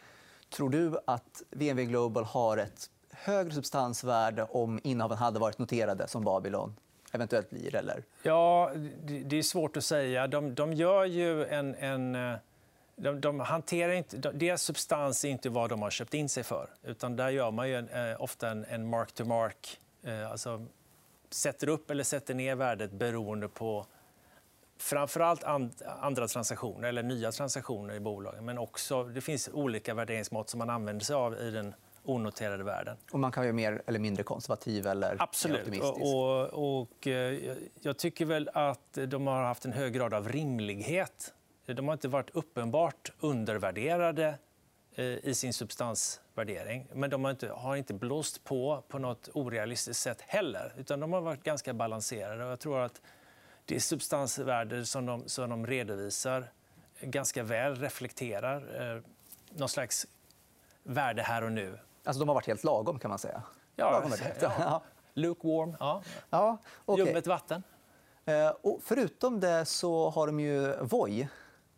Tror 0.56 0.70
du 0.70 0.98
att 1.06 1.42
VNV 1.50 1.84
Global 1.84 2.24
har 2.24 2.56
ett 2.56 2.90
högre 3.10 3.54
substansvärde 3.54 4.44
om 4.44 4.80
innehaven 4.82 5.18
hade 5.18 5.38
varit 5.38 5.58
noterade 5.58 6.08
som 6.08 6.24
Babylon 6.24 6.74
eventuellt 7.12 7.50
blir? 7.50 7.74
Eller? 7.74 8.02
Ja, 8.22 8.72
det 9.04 9.38
är 9.38 9.42
svårt 9.42 9.76
att 9.76 9.84
säga. 9.84 10.26
De, 10.26 10.54
de 10.54 10.72
gör 10.72 11.04
ju 11.04 11.44
en... 11.44 11.74
en 11.74 12.14
eh, 12.14 12.36
de, 13.00 13.20
de 13.20 13.40
hanterar 13.40 13.92
inte, 13.92 14.16
deras 14.16 14.62
substans 14.62 15.24
är 15.24 15.28
inte 15.28 15.50
vad 15.50 15.70
de 15.70 15.82
har 15.82 15.90
köpt 15.90 16.14
in 16.14 16.28
sig 16.28 16.42
för. 16.42 16.70
Utan 16.82 17.16
där 17.16 17.28
gör 17.28 17.50
man 17.50 17.68
ju 17.68 17.76
en, 17.76 17.88
eh, 17.88 18.22
ofta 18.22 18.50
en, 18.50 18.64
en 18.64 18.90
mark-to-mark. 18.90 19.80
Eh, 20.02 20.30
alltså 20.30 20.66
sätter 21.30 21.68
upp 21.68 21.90
eller 21.90 22.04
sätter 22.04 22.34
ner 22.34 22.54
värdet 22.54 22.92
beroende 22.92 23.48
på 23.48 23.86
framförallt 24.78 25.44
and, 25.44 25.72
andra 26.00 26.28
transaktioner 26.28 26.88
eller 26.88 27.02
nya 27.02 27.32
transaktioner 27.32 27.94
i 27.94 28.00
bolagen. 28.00 28.44
Men 28.44 28.58
också, 28.58 29.04
det 29.04 29.20
finns 29.20 29.48
olika 29.52 29.94
värderingsmått 29.94 30.50
som 30.50 30.58
man 30.58 30.70
använder 30.70 31.04
sig 31.04 31.16
av 31.16 31.38
i 31.38 31.50
den 31.50 31.74
onoterade 32.08 32.64
världen. 32.64 32.96
Och 33.12 33.18
man 33.18 33.32
kan 33.32 33.42
vara 33.42 33.52
mer 33.52 33.82
eller 33.86 33.98
mindre 33.98 34.22
konservativ 34.22 34.86
eller 34.86 35.16
Absolut. 35.18 35.60
optimistisk. 35.60 36.00
Och, 36.00 36.80
och, 36.80 37.06
eh, 37.06 37.56
jag 37.80 37.98
tycker 37.98 38.24
väl 38.24 38.50
att 38.54 38.98
de 39.08 39.26
har 39.26 39.42
haft 39.42 39.64
en 39.64 39.72
hög 39.72 39.92
grad 39.92 40.14
av 40.14 40.28
rimlighet. 40.28 41.34
De 41.66 41.88
har 41.88 41.92
inte 41.92 42.08
varit 42.08 42.30
uppenbart 42.30 43.12
undervärderade 43.20 44.38
eh, 44.94 45.04
i 45.04 45.34
sin 45.34 45.52
substansvärdering. 45.52 46.86
Men 46.92 47.10
de 47.10 47.24
har 47.24 47.30
inte, 47.30 47.48
har 47.48 47.76
inte 47.76 47.94
blåst 47.94 48.44
på 48.44 48.82
på 48.88 48.98
nåt 48.98 49.28
orealistiskt 49.34 50.02
sätt 50.02 50.20
heller. 50.20 50.74
Utan 50.78 51.00
de 51.00 51.12
har 51.12 51.20
varit 51.20 51.42
ganska 51.42 51.74
balanserade. 51.74 52.44
Jag 52.44 52.60
tror 52.60 52.80
att 52.80 53.02
det 53.64 53.80
substansvärde 53.80 54.86
som 54.86 55.06
de, 55.06 55.28
som 55.28 55.50
de 55.50 55.66
redovisar 55.66 56.50
ganska 57.00 57.42
väl 57.42 57.76
reflekterar 57.76 58.96
eh, 58.96 59.02
någon 59.50 59.68
slags 59.68 60.06
värde 60.82 61.22
här 61.22 61.44
och 61.44 61.52
nu. 61.52 61.78
Alltså, 62.08 62.18
de 62.18 62.28
har 62.28 62.34
varit 62.34 62.46
helt 62.46 62.64
lagom, 62.64 62.98
kan 62.98 63.08
man 63.08 63.18
säga. 63.18 63.42
Ja, 63.76 63.90
lagom 63.90 64.12
ja. 64.40 64.82
Lukewarm. 65.14 65.76
Ja. 65.80 66.02
Ja, 66.30 66.58
okay. 66.86 67.06
Ljummet 67.06 67.26
vatten. 67.26 67.62
Eh, 68.24 68.48
och 68.48 68.80
förutom 68.82 69.40
det 69.40 69.64
så 69.64 70.10
har 70.10 70.26
de 70.26 70.40
ju 70.40 70.76
Voi. 70.80 71.28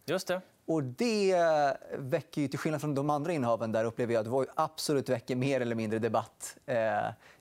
Just 0.06 0.28
det. 0.28 0.40
Och 0.66 0.82
det 0.84 1.36
väcker, 1.98 2.40
ju, 2.40 2.48
till 2.48 2.58
skillnad 2.58 2.80
från 2.80 2.94
de 2.94 3.10
andra 3.10 3.32
innehaven, 3.32 3.72
där 3.72 3.84
upplever 3.84 4.14
jag 4.14 4.20
att 4.20 4.26
Voi 4.26 4.46
absolut 4.54 5.08
väcker 5.08 5.36
mer 5.36 5.60
eller 5.60 5.74
mindre 5.74 5.98
debatt 5.98 6.56
eh, 6.66 6.76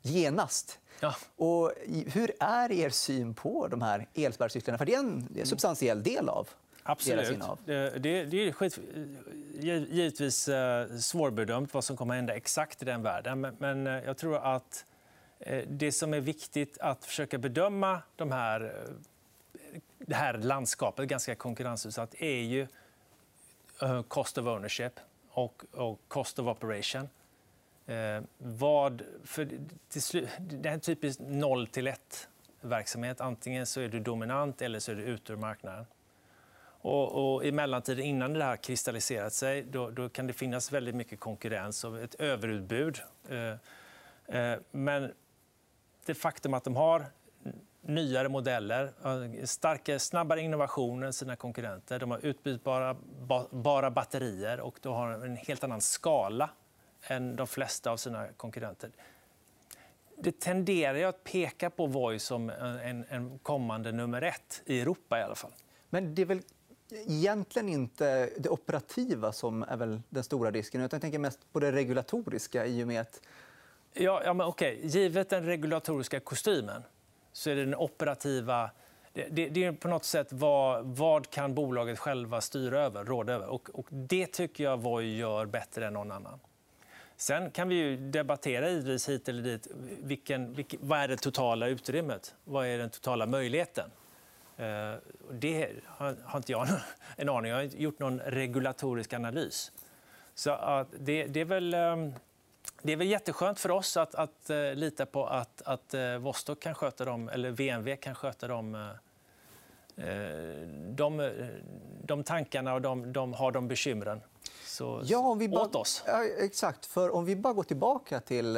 genast. 0.01 0.79
Ja. 0.99 1.15
Och 1.35 1.71
hur 2.07 2.31
är 2.39 2.71
er 2.71 2.89
syn 2.89 3.33
på 3.33 3.67
de 3.67 3.81
här 3.81 4.07
elsparkcyklarna? 4.13 4.77
För 4.77 4.85
det 4.85 4.95
är 4.95 4.99
en 4.99 5.27
substantiell 5.43 6.03
del 6.03 6.29
av 6.29 6.47
Absolut. 6.91 7.41
Det, 7.65 7.99
det, 7.99 8.25
det 8.25 8.47
är 8.47 8.51
skit, 8.51 8.79
givetvis 9.59 10.47
eh, 10.47 10.87
svårbedömt 10.87 11.73
vad 11.73 11.83
som 11.83 11.97
kommer 11.97 12.13
att 12.13 12.17
hända 12.17 12.35
exakt 12.35 12.81
i 12.81 12.85
den 12.85 13.01
världen. 13.01 13.41
Men, 13.41 13.55
men 13.59 13.87
eh, 13.87 13.93
jag 13.93 14.17
tror 14.17 14.37
att 14.37 14.85
eh, 15.39 15.63
det 15.67 15.91
som 15.91 16.13
är 16.13 16.19
viktigt 16.19 16.77
att 16.77 17.05
försöka 17.05 17.37
bedöma 17.37 18.01
de 18.15 18.31
här, 18.31 18.61
eh, 18.61 19.79
det 19.97 20.15
här 20.15 20.33
landskapet, 20.37 21.07
ganska 21.07 21.35
konkurrensutsatt, 21.35 22.15
är 22.19 22.41
ju 22.41 22.67
eh, 23.81 24.01
cost 24.01 24.37
of 24.37 24.45
ownership 24.45 24.99
och, 25.29 25.63
och 25.71 25.99
cost 26.07 26.39
of 26.39 26.47
operation. 26.47 27.09
Eh, 27.85 28.21
vad, 28.37 29.01
för 29.23 29.49
till 29.89 30.27
det 30.39 30.69
är 30.69 30.77
typiskt 30.77 31.21
0 31.23 31.67
till 31.67 31.87
1 31.87 32.27
verksamhet. 32.61 33.21
Antingen 33.21 33.65
så 33.65 33.81
är 33.81 33.89
du 33.89 33.99
dominant 33.99 34.61
eller 34.61 34.79
så 34.79 34.91
är 34.91 34.95
du 34.95 35.03
ute 35.03 35.33
ur 35.33 35.37
marknaden. 35.37 35.85
Och, 36.81 37.35
och 37.35 37.45
I 37.45 37.51
mellantiden, 37.51 38.05
innan 38.05 38.33
det 38.33 38.43
här 38.43 38.57
kristalliserat 38.57 39.33
sig, 39.33 39.63
då, 39.63 39.89
då, 39.89 40.09
kan 40.09 40.27
det 40.27 40.33
finnas 40.33 40.71
väldigt 40.71 40.95
mycket 40.95 41.19
konkurrens 41.19 41.83
och 41.83 41.99
ett 41.99 42.15
överutbud. 42.15 42.99
Eh, 43.29 44.39
eh, 44.39 44.59
men 44.71 45.13
det 46.05 46.13
faktum 46.13 46.53
att 46.53 46.63
de 46.63 46.75
har 46.75 47.05
nyare 47.81 48.29
modeller, 48.29 48.93
eh, 49.05 49.45
starkare, 49.45 49.99
snabbare 49.99 50.41
innovationer 50.41 51.07
än 51.07 51.13
sina 51.13 51.35
konkurrenter. 51.35 51.99
De 51.99 52.11
har 52.11 52.25
utbytbara 52.25 52.95
ba, 53.27 53.45
bara 53.51 53.91
batterier 53.91 54.59
och 54.59 54.79
de 54.81 54.93
har 54.93 55.11
en 55.11 55.35
helt 55.35 55.63
annan 55.63 55.81
skala 55.81 56.49
än 57.03 57.35
de 57.35 57.47
flesta 57.47 57.91
av 57.91 57.97
sina 57.97 58.27
konkurrenter. 58.27 58.91
Det 60.17 60.39
tenderar 60.39 61.09
att 61.09 61.23
peka 61.23 61.69
på 61.69 61.85
Voi 61.85 62.19
som 62.19 62.49
en, 62.49 63.05
en 63.09 63.39
kommande 63.39 63.91
nummer 63.91 64.21
ett 64.21 64.61
i 64.65 64.81
Europa. 64.81 65.19
i 65.19 65.23
alla 65.23 65.35
fall. 65.35 65.51
Men 65.89 66.15
det 66.15 66.21
är 66.21 66.25
väl 66.25 66.41
egentligen 66.91 67.69
inte 67.69 68.29
det 68.37 68.49
operativa 68.49 69.31
som 69.31 69.63
är 69.63 69.77
väl 69.77 70.01
den 70.09 70.23
stora 70.23 70.51
risken. 70.51 70.81
utan 70.81 70.97
Jag 70.97 71.01
tänker 71.01 71.19
mest 71.19 71.39
på 71.53 71.59
det 71.59 71.71
regulatoriska. 71.71 72.65
i 72.65 72.83
och 72.83 72.87
med 72.87 73.01
att... 73.01 73.21
Ja, 73.93 74.21
ja 74.25 74.33
men 74.33 74.47
okej. 74.47 74.79
Givet 74.83 75.29
den 75.29 75.45
regulatoriska 75.45 76.19
kostymen 76.19 76.83
så 77.31 77.49
är 77.49 77.55
det 77.55 77.65
den 77.65 77.75
operativa... 77.75 78.71
Det, 79.13 79.27
det, 79.31 79.49
det 79.49 79.63
är 79.63 79.71
på 79.71 79.87
något 79.87 80.05
sätt 80.05 80.27
vad, 80.31 80.85
vad 80.85 81.29
kan 81.29 81.53
bolaget 81.53 81.99
själva 81.99 82.41
styra 82.41 82.79
över, 82.81 83.05
råda 83.05 83.33
över. 83.33 83.47
Och, 83.47 83.69
och 83.73 83.87
det 83.89 84.25
tycker 84.25 84.63
jag 84.63 84.77
Voi 84.77 85.17
gör 85.17 85.45
bättre 85.45 85.87
än 85.87 85.93
någon 85.93 86.11
annan. 86.11 86.39
Sen 87.17 87.51
kan 87.51 87.69
vi 87.69 87.75
ju 87.75 87.97
debattera 87.97 88.69
givetvis 88.69 89.09
hit 89.09 89.29
eller 89.29 89.43
dit. 89.43 89.67
Vilken, 90.03 90.53
vilken, 90.53 90.79
vad 90.83 90.99
är 90.99 91.07
det 91.07 91.17
totala 91.17 91.67
utrymmet? 91.67 92.35
Vad 92.43 92.67
är 92.67 92.77
den 92.77 92.89
totala 92.89 93.25
möjligheten? 93.25 93.89
Eh, 94.59 94.95
det 95.31 95.69
har, 95.85 96.37
inte 96.37 96.51
jag 96.51 96.67
en 97.15 97.29
aning 97.29 97.51
Jag 97.51 97.57
har 97.57 97.63
inte 97.63 97.83
gjort 97.83 97.99
någon 97.99 98.19
regulatorisk 98.19 99.13
analys. 99.13 99.71
Så 100.35 100.51
att 100.51 100.87
det, 100.99 101.25
det, 101.25 101.39
är 101.39 101.45
väl, 101.45 101.73
ehm, 101.73 102.13
det 102.81 102.91
är 102.91 102.97
väl 102.97 103.07
jätteskönt 103.07 103.59
för 103.59 103.71
oss 103.71 103.97
att, 103.97 104.15
att 104.15 104.49
uh, 104.49 104.73
lita 104.73 105.05
på 105.05 105.27
att, 105.27 105.61
att 105.61 105.93
uh, 105.93 106.17
Vostok 106.17 106.59
kan 106.59 106.75
sköta 106.75 107.05
dem, 107.05 107.29
eller 107.29 107.51
VMV 107.51 107.95
kan 107.95 108.15
sköta 108.15 108.47
dem. 108.47 108.75
Uh, 108.75 108.89
de, 110.89 111.31
de 112.03 112.23
tankarna 112.23 112.73
och 112.73 112.81
de, 112.81 113.13
de 113.13 113.33
har 113.33 113.51
de 113.51 113.67
bekymren. 113.67 114.21
Så, 114.65 115.01
ja, 115.03 115.17
om 115.17 115.39
vi 115.39 115.49
bara, 115.49 115.61
åt 115.61 115.75
oss. 115.75 116.03
Ja, 116.07 116.23
exakt. 116.23 116.85
För 116.85 117.15
om 117.15 117.25
vi 117.25 117.35
bara 117.35 117.53
går 117.53 117.63
tillbaka 117.63 118.19
till 118.19 118.57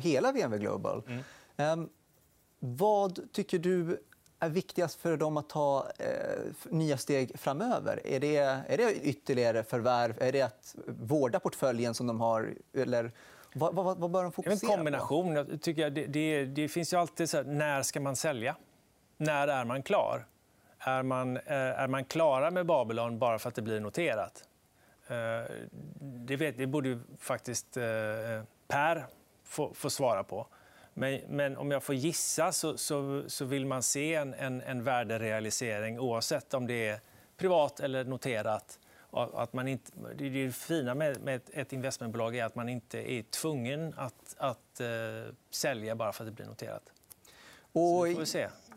hela 0.00 0.32
VMV 0.32 0.58
Global. 0.58 1.02
Mm. 1.06 1.80
Um, 1.80 1.88
vad 2.58 3.32
tycker 3.32 3.58
du 3.58 3.98
är 4.38 4.48
viktigast 4.48 5.00
för 5.00 5.16
dem 5.16 5.36
att 5.36 5.48
ta 5.48 5.86
eh, 5.98 6.08
nya 6.70 6.96
steg 6.96 7.38
framöver? 7.38 8.00
Är 8.04 8.20
det, 8.20 8.36
är 8.68 8.76
det 8.76 8.94
ytterligare 8.94 9.62
förvärv? 9.62 10.22
Är 10.22 10.32
det 10.32 10.42
att 10.42 10.74
vårda 10.86 11.40
portföljen 11.40 11.94
som 11.94 12.06
de 12.06 12.20
har? 12.20 12.54
Eller 12.74 13.12
vad, 13.54 13.74
vad, 13.74 13.98
vad 13.98 14.10
bör 14.10 14.22
de 14.22 14.32
fokusera 14.32 14.72
En 14.72 14.76
kombination. 14.76 15.34
På? 15.34 15.52
Jag 15.52 15.62
tycker 15.62 15.90
det, 15.90 16.06
det, 16.06 16.44
det, 16.44 16.68
finns 16.68 16.92
ju 16.92 16.96
alltid 16.96 17.30
så 17.30 17.36
här, 17.36 17.44
när 17.44 17.82
ska 17.82 18.00
man 18.00 18.16
sälja? 18.16 18.56
När 19.16 19.48
är 19.48 19.64
man 19.64 19.82
klar? 19.82 20.26
Är 20.78 21.02
man, 21.02 21.36
eh, 21.36 21.42
är 21.56 21.88
man 21.88 22.04
klara 22.04 22.50
med 22.50 22.66
Babylon 22.66 23.18
bara 23.18 23.38
för 23.38 23.48
att 23.48 23.54
det 23.54 23.62
blir 23.62 23.80
noterat? 23.80 24.44
Eh, 25.08 25.54
det, 26.00 26.36
vet, 26.36 26.58
det 26.58 26.66
borde 26.66 26.88
ju 26.88 27.00
faktiskt 27.18 27.76
eh, 27.76 27.84
Per 28.68 29.06
få, 29.44 29.74
få 29.74 29.90
svara 29.90 30.24
på. 30.24 30.46
Men, 30.98 31.20
men, 31.28 31.56
om 31.56 31.70
jag 31.70 31.82
får 31.82 31.94
gissa 31.94 32.52
så, 32.52 32.76
så, 32.78 33.24
så 33.26 33.44
vill 33.44 33.66
man 33.66 33.82
se 33.82 34.14
en, 34.14 34.34
en, 34.34 34.60
en 34.60 34.84
värderealisering 34.84 36.00
oavsett 36.00 36.54
om 36.54 36.66
det 36.66 36.88
är 36.88 37.00
privat 37.36 37.80
eller 37.80 38.04
noterat. 38.04 38.78
Att 39.10 39.52
man 39.52 39.68
inte, 39.68 39.92
det, 40.18 40.28
det 40.28 40.52
fina 40.52 40.94
med, 40.94 41.20
med 41.20 41.40
ett 41.52 41.72
investmentbolag 41.72 42.36
är 42.36 42.44
att 42.44 42.54
man 42.54 42.68
inte 42.68 43.12
är 43.12 43.22
tvungen 43.22 43.94
att, 43.96 44.34
att 44.38 44.80
uh, 44.80 45.32
sälja 45.50 45.94
bara 45.94 46.12
för 46.12 46.24
att 46.24 46.28
det 46.28 46.32
blir 46.32 46.46
noterat. 46.46 46.82
Och 47.72 48.06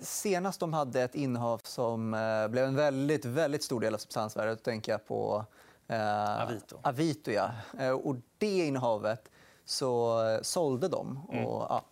senast 0.01 0.59
de 0.59 0.73
hade 0.73 1.01
ett 1.01 1.15
innehav 1.15 1.61
som 1.63 2.13
uh, 2.13 2.47
blev 2.47 2.65
en 2.65 2.75
väldigt, 2.75 3.25
väldigt 3.25 3.63
stor 3.63 3.79
del 3.81 3.93
av 3.93 3.97
substansvärdet 3.97 4.63
tänker 4.63 4.91
jag 4.91 5.07
på 5.07 5.45
uh, 5.91 6.41
Avito. 6.41 6.79
Avito 6.83 7.31
ja. 7.31 7.51
och 7.93 8.15
det 8.37 8.67
innehavet 8.67 9.31
så 9.65 10.19
sålde 10.41 10.87
de. 10.87 11.17
Och, 11.27 11.33
mm. 11.33 11.43
ja, 11.43 11.85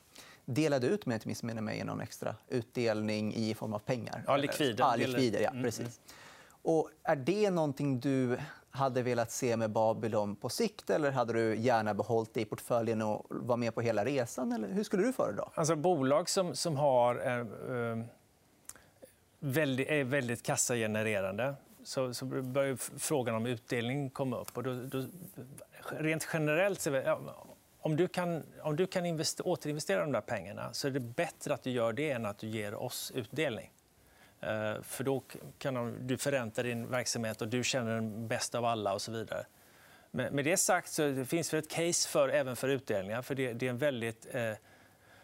delade 0.48 0.88
ut, 0.88 1.06
med 1.06 1.16
inte 1.16 1.28
missminner 1.28 1.62
mig, 1.62 1.84
någon 1.84 2.02
extra 2.02 2.36
utdelning 2.48 3.34
i 3.36 3.54
form 3.54 3.74
av 3.74 3.80
pengar. 3.80 4.24
Ja, 4.28 4.38
likvider. 4.38 4.84
Ja, 4.84 4.96
likvider 4.96 5.40
ja, 5.40 5.50
mm, 5.50 5.64
precis. 5.64 5.80
Mm. 5.80 5.92
Och 6.62 6.90
är 7.04 7.16
det 7.16 7.50
någonting 7.50 8.00
du 8.00 8.38
hade 8.70 9.02
velat 9.02 9.32
se 9.32 9.58
med 9.58 9.72
Babylon 9.72 10.36
på 10.36 10.50
sikt 10.50 10.90
eller 10.90 11.12
hade 11.12 11.34
du 11.34 11.56
gärna 11.56 11.94
behållit 11.94 12.34
det 12.34 12.42
i 12.42 12.46
portföljen 12.46 13.02
och 13.02 13.26
var 13.30 13.58
med 13.58 13.76
på 13.76 13.82
hela 13.82 14.06
resan? 14.06 14.52
Eller 14.52 14.68
hur 14.68 14.84
skulle 14.84 15.04
du 15.04 15.14
föredra? 15.14 15.44
Alltså, 15.54 15.76
bolag 15.76 16.30
som, 16.30 16.56
som 16.56 16.78
har, 16.78 17.26
eh, 17.26 17.40
eh 17.40 18.06
väldigt, 19.40 19.88
är 19.88 20.04
väldigt 20.04 20.44
kassagenererande 20.44 21.56
så, 21.84 22.14
så 22.14 22.26
börjar 22.26 22.76
frågan 23.00 23.36
om 23.36 23.46
utdelning 23.46 24.10
komma 24.10 24.38
upp. 24.38 24.58
Och 24.58 24.64
då, 24.64 24.74
då, 24.74 25.06
rent 25.90 26.28
generellt 26.34 26.82
så 26.82 26.90
om 27.88 27.96
du 27.96 28.08
kan, 28.08 28.44
om 28.62 28.76
du 28.76 28.88
kan 28.88 29.06
investera, 29.06 29.48
återinvestera 29.48 30.02
de 30.02 30.12
där 30.12 30.22
pengarna 30.22 30.74
så 30.74 30.88
är 30.88 30.92
det 30.92 31.00
bättre 31.00 31.54
att 31.54 31.64
du 31.64 31.72
gör 31.72 31.94
det 31.94 32.12
än 32.12 32.26
att 32.26 32.38
du 32.38 32.48
ger 32.48 32.74
oss 32.76 33.12
utdelning. 33.16 33.72
Uh, 34.44 34.82
för 34.82 35.04
då 35.04 35.24
kan 35.58 36.08
du 36.08 36.18
förränta 36.18 36.64
din 36.64 36.90
verksamhet 36.90 37.42
och 37.42 37.48
du 37.48 37.64
känner 37.64 37.96
den 37.96 38.28
bäst 38.28 38.56
av 38.56 38.66
alla 38.66 38.94
och 38.94 39.02
så 39.02 39.12
vidare. 39.12 39.46
Men 40.12 40.36
med 40.36 40.46
det 40.46 40.58
sagt 40.58 40.92
så 40.92 41.02
det 41.02 41.26
finns 41.26 41.50
det 41.50 41.58
ett 41.58 41.70
case 41.70 42.10
för, 42.10 42.30
även 42.30 42.56
för 42.56 42.70
utdelningar. 42.70 43.22
För 43.22 43.36
det, 43.36 43.54
det 43.54 43.66
är 43.66 43.70
en 43.70 43.78
väldigt 43.78 44.28
eh, 44.32 44.54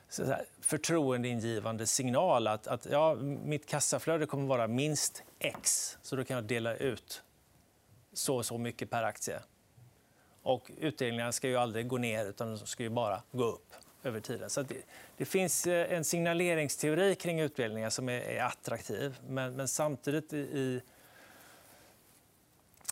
så 0.10 0.26
här, 0.26 0.46
förtroendeingivande 0.62 1.88
signal 1.88 2.48
att, 2.48 2.68
att 2.68 2.86
ja, 2.86 3.16
mitt 3.44 3.66
kassaflöde 3.66 4.26
kommer 4.26 4.44
att 4.44 4.50
vara 4.50 4.68
minst 4.68 5.24
X. 5.40 5.98
Så 6.02 6.16
då 6.16 6.24
kan 6.24 6.36
jag 6.36 6.44
dela 6.44 6.76
ut 6.76 7.24
så 8.14 8.36
och 8.36 8.46
så 8.46 8.58
mycket 8.58 8.90
per 8.90 9.04
aktie. 9.04 9.40
Och 10.44 10.72
utdelningarna 10.80 11.32
ska 11.32 11.48
ju 11.48 11.58
aldrig 11.58 11.88
gå 11.88 11.98
ner, 11.98 12.26
utan 12.26 12.48
de 12.48 12.58
ska 12.58 12.84
ju 12.84 12.90
bara 12.90 13.22
gå 13.32 13.44
upp 13.44 13.74
över 14.04 14.20
tiden. 14.20 14.50
Så 14.50 14.62
det, 14.62 14.76
det, 15.18 15.26
finns 15.26 15.68
eh, 15.68 15.94
en 15.94 16.04
signaleringsteori 16.04 17.16
kring 17.16 17.40
utdelningar 17.40 17.90
som 17.90 18.10
är, 18.10 18.22
är 18.22 18.44
attraktiv. 18.44 19.20
Men, 19.28 19.56
men 19.56 19.68
samtidigt 19.68 20.34
i, 20.34 20.82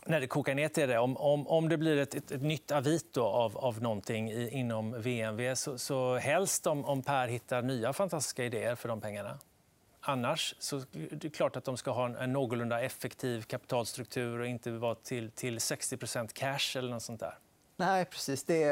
när 0.06 0.20
det 0.20 0.26
kokar 0.26 0.54
ner 0.54 0.68
till 0.68 0.88
det, 0.88 0.98
om, 0.98 1.16
om, 1.16 1.48
om 1.48 1.68
det 1.68 1.76
blir 1.76 1.96
ett, 1.96 2.14
ett, 2.14 2.30
ett 2.30 2.42
nytt 2.42 2.70
Avito 2.70 3.22
av, 3.22 3.58
av 3.58 3.82
någonting 3.82 4.30
i, 4.30 4.48
inom 4.48 5.02
VNV 5.02 5.54
så, 5.54 5.78
så 5.78 6.16
helst 6.16 6.66
om, 6.66 6.84
om 6.84 7.02
Per 7.02 7.28
hittar 7.28 7.62
nya 7.62 7.92
fantastiska 7.92 8.44
idéer 8.44 8.74
för 8.74 8.88
de 8.88 9.00
pengarna. 9.00 9.38
Annars 10.00 10.54
så 10.58 10.76
är 10.76 10.84
det 11.10 11.30
klart 11.30 11.56
att 11.56 11.64
de 11.64 11.76
ska 11.76 11.90
ha 11.90 12.06
en, 12.06 12.16
en 12.16 12.32
någorlunda 12.32 12.80
effektiv 12.80 13.42
kapitalstruktur 13.42 14.40
och 14.40 14.46
inte 14.46 14.70
vara 14.70 14.94
till, 14.94 15.30
till 15.30 15.58
60% 15.58 16.28
cash 16.32 16.78
eller 16.78 16.90
något 16.90 17.02
sånt 17.02 17.20
där. 17.20 17.34
Nej, 17.86 18.04
precis. 18.04 18.44
Det, 18.44 18.64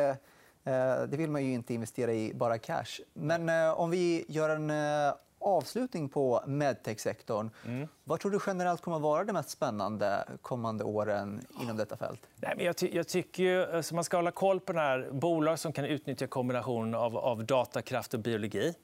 eh, 0.65 1.03
det 1.09 1.17
vill 1.17 1.31
man 1.31 1.45
ju 1.45 1.53
inte 1.53 1.75
investera 1.75 2.13
i 2.13 2.35
bara 2.35 2.59
cash. 2.59 3.01
Men 3.13 3.49
eh, 3.49 3.81
om 3.81 3.91
vi 3.91 4.25
gör 4.29 4.49
en 4.51 4.71
eh, 4.71 5.15
avslutning 5.39 6.09
på 6.09 6.43
medtech-sektorn. 6.47 7.51
Mm. 7.67 7.89
Vad 8.05 8.21
tror 8.21 8.31
du 8.31 8.41
generellt 8.47 8.81
kommer 8.81 8.97
att 8.97 9.03
vara 9.03 9.25
det 9.25 9.33
mest 9.33 9.51
spännande 9.51 10.25
kommande 10.43 10.85
åren 10.85 11.47
inom 11.63 11.77
detta 11.77 11.97
fält? 11.97 12.21
Nej, 12.37 12.55
men 12.57 12.67
jag, 12.67 12.77
ty 12.77 12.91
jag 12.93 13.09
tycker 13.09 13.43
ju, 13.43 13.77
alltså 13.77 13.95
man 13.95 14.05
ska 14.05 14.17
hålla 14.17 14.31
koll 14.31 14.61
på 14.61 14.73
när 14.73 15.11
bolag 15.11 15.59
som 15.59 15.73
kan 15.73 15.85
utnyttja 15.85 16.27
kombinationen 16.27 16.95
av, 16.95 17.17
av 17.17 17.45
datakraft 17.45 18.15
och 18.15 18.21
biologi. 18.21 18.75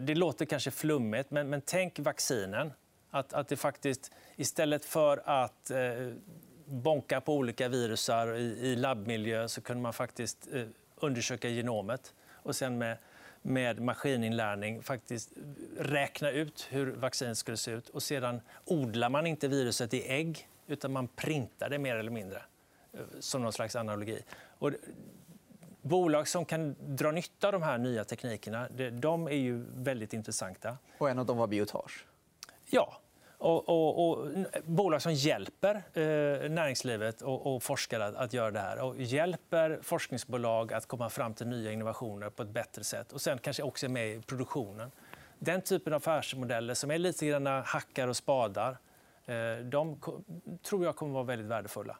Det 0.00 0.14
låter 0.14 0.44
kanske 0.44 0.70
flummigt, 0.70 1.30
men, 1.30 1.50
men 1.50 1.60
tänk 1.60 1.98
vaccinen. 1.98 2.72
Att, 3.10 3.32
att 3.32 3.48
det 3.48 3.56
faktiskt, 3.56 4.12
istället 4.36 4.84
för 4.84 5.22
att 5.24 5.70
eh, 5.70 5.78
bonka 6.72 7.20
på 7.20 7.34
olika 7.34 7.68
virusar 7.68 8.34
i, 8.34 8.76
labbmiljö 8.76 9.48
så 9.48 9.60
kunde 9.60 9.82
man 9.82 9.92
faktiskt 9.92 10.48
eh, 10.52 10.66
undersöka 10.96 11.48
genomet 11.48 12.14
och 12.32 12.56
sen 12.56 12.78
med 12.78 12.96
med 13.42 13.80
maskininlärning 13.80 14.82
faktiskt 14.82 15.30
räkna 15.78 16.30
ut 16.30 16.68
hur 16.70 16.86
vaccinet 16.86 17.38
skulle 17.38 17.56
se 17.56 17.70
ut. 17.70 17.88
Och 17.88 18.02
sedan 18.02 18.40
odlar 18.64 19.08
man 19.08 19.26
inte 19.26 19.48
viruset 19.48 19.94
i 19.94 20.08
ägg, 20.08 20.48
utan 20.66 20.92
man 20.92 21.08
printar 21.08 21.70
det 21.70 21.78
mer 21.78 21.96
eller 21.96 22.10
mindre. 22.10 22.42
Eh, 22.92 23.00
som 23.20 23.42
någon 23.42 23.52
slags 23.52 23.76
analogi. 23.76 24.22
Och 24.58 24.70
bolag 25.82 26.28
som 26.28 26.44
kan 26.44 26.76
dra 26.80 27.10
nytta 27.10 27.46
av 27.46 27.52
de 27.52 27.62
här 27.62 27.78
nya 27.78 28.04
teknikerna 28.04 28.68
de 28.92 29.26
är 29.26 29.30
ju 29.30 29.64
väldigt 29.74 30.12
intressanta. 30.12 30.78
Och 30.98 31.10
en 31.10 31.18
av 31.18 31.26
dem 31.26 31.36
var 31.36 31.46
Biotage. 31.46 32.06
Ja, 32.70 33.00
och, 33.42 33.68
och, 33.68 34.10
och, 34.10 34.28
bolag 34.64 35.02
som 35.02 35.14
hjälper 35.14 35.74
eh, 35.74 36.50
näringslivet 36.50 37.22
och, 37.22 37.54
och 37.54 37.62
forskare 37.62 38.04
att, 38.06 38.14
att, 38.14 38.32
göra 38.32 38.50
det 38.50 38.60
här. 38.60 38.80
Och 38.80 38.96
hjälper 38.96 39.78
forskningsbolag 39.82 40.72
att 40.72 40.86
komma 40.86 41.10
fram 41.10 41.34
till 41.34 41.46
nya 41.46 41.72
innovationer 41.72 42.30
på 42.30 42.42
ett 42.42 42.48
bättre 42.48 42.84
sätt. 42.84 43.12
Och 43.12 43.20
sen 43.20 43.38
kanske 43.38 43.62
också 43.62 43.86
är 43.86 43.90
med 43.90 44.08
i 44.08 44.20
produktionen. 44.20 44.90
Den 45.38 45.62
typen 45.62 45.92
av 45.92 45.96
affärsmodeller 45.96 46.74
som 46.74 46.90
är 46.90 46.98
lite 46.98 47.26
grann 47.26 47.46
hackar 47.46 48.08
och 48.08 48.16
spadar 48.16 48.76
eh, 49.26 49.64
de 49.64 50.00
tror 50.62 50.84
jag 50.84 50.96
kommer 50.96 51.10
att 51.10 51.14
vara 51.14 51.24
väldigt 51.24 51.48
värdefulla. 51.48 51.96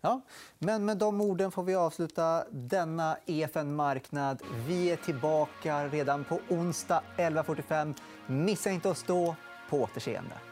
Ja, 0.00 0.20
men 0.58 0.84
med 0.84 0.96
de 0.96 1.20
orden 1.20 1.50
får 1.50 1.62
vi 1.62 1.74
avsluta 1.74 2.44
denna 2.50 3.16
EFN 3.26 3.74
Marknad. 3.74 4.42
Vi 4.66 4.90
är 4.90 4.96
tillbaka 4.96 5.88
redan 5.88 6.24
på 6.24 6.40
onsdag 6.48 7.02
11.45. 7.16 7.94
Missa 8.26 8.70
inte 8.70 8.88
oss 8.88 9.04
då. 9.06 9.36
På 9.70 9.82
återseende. 9.82 10.51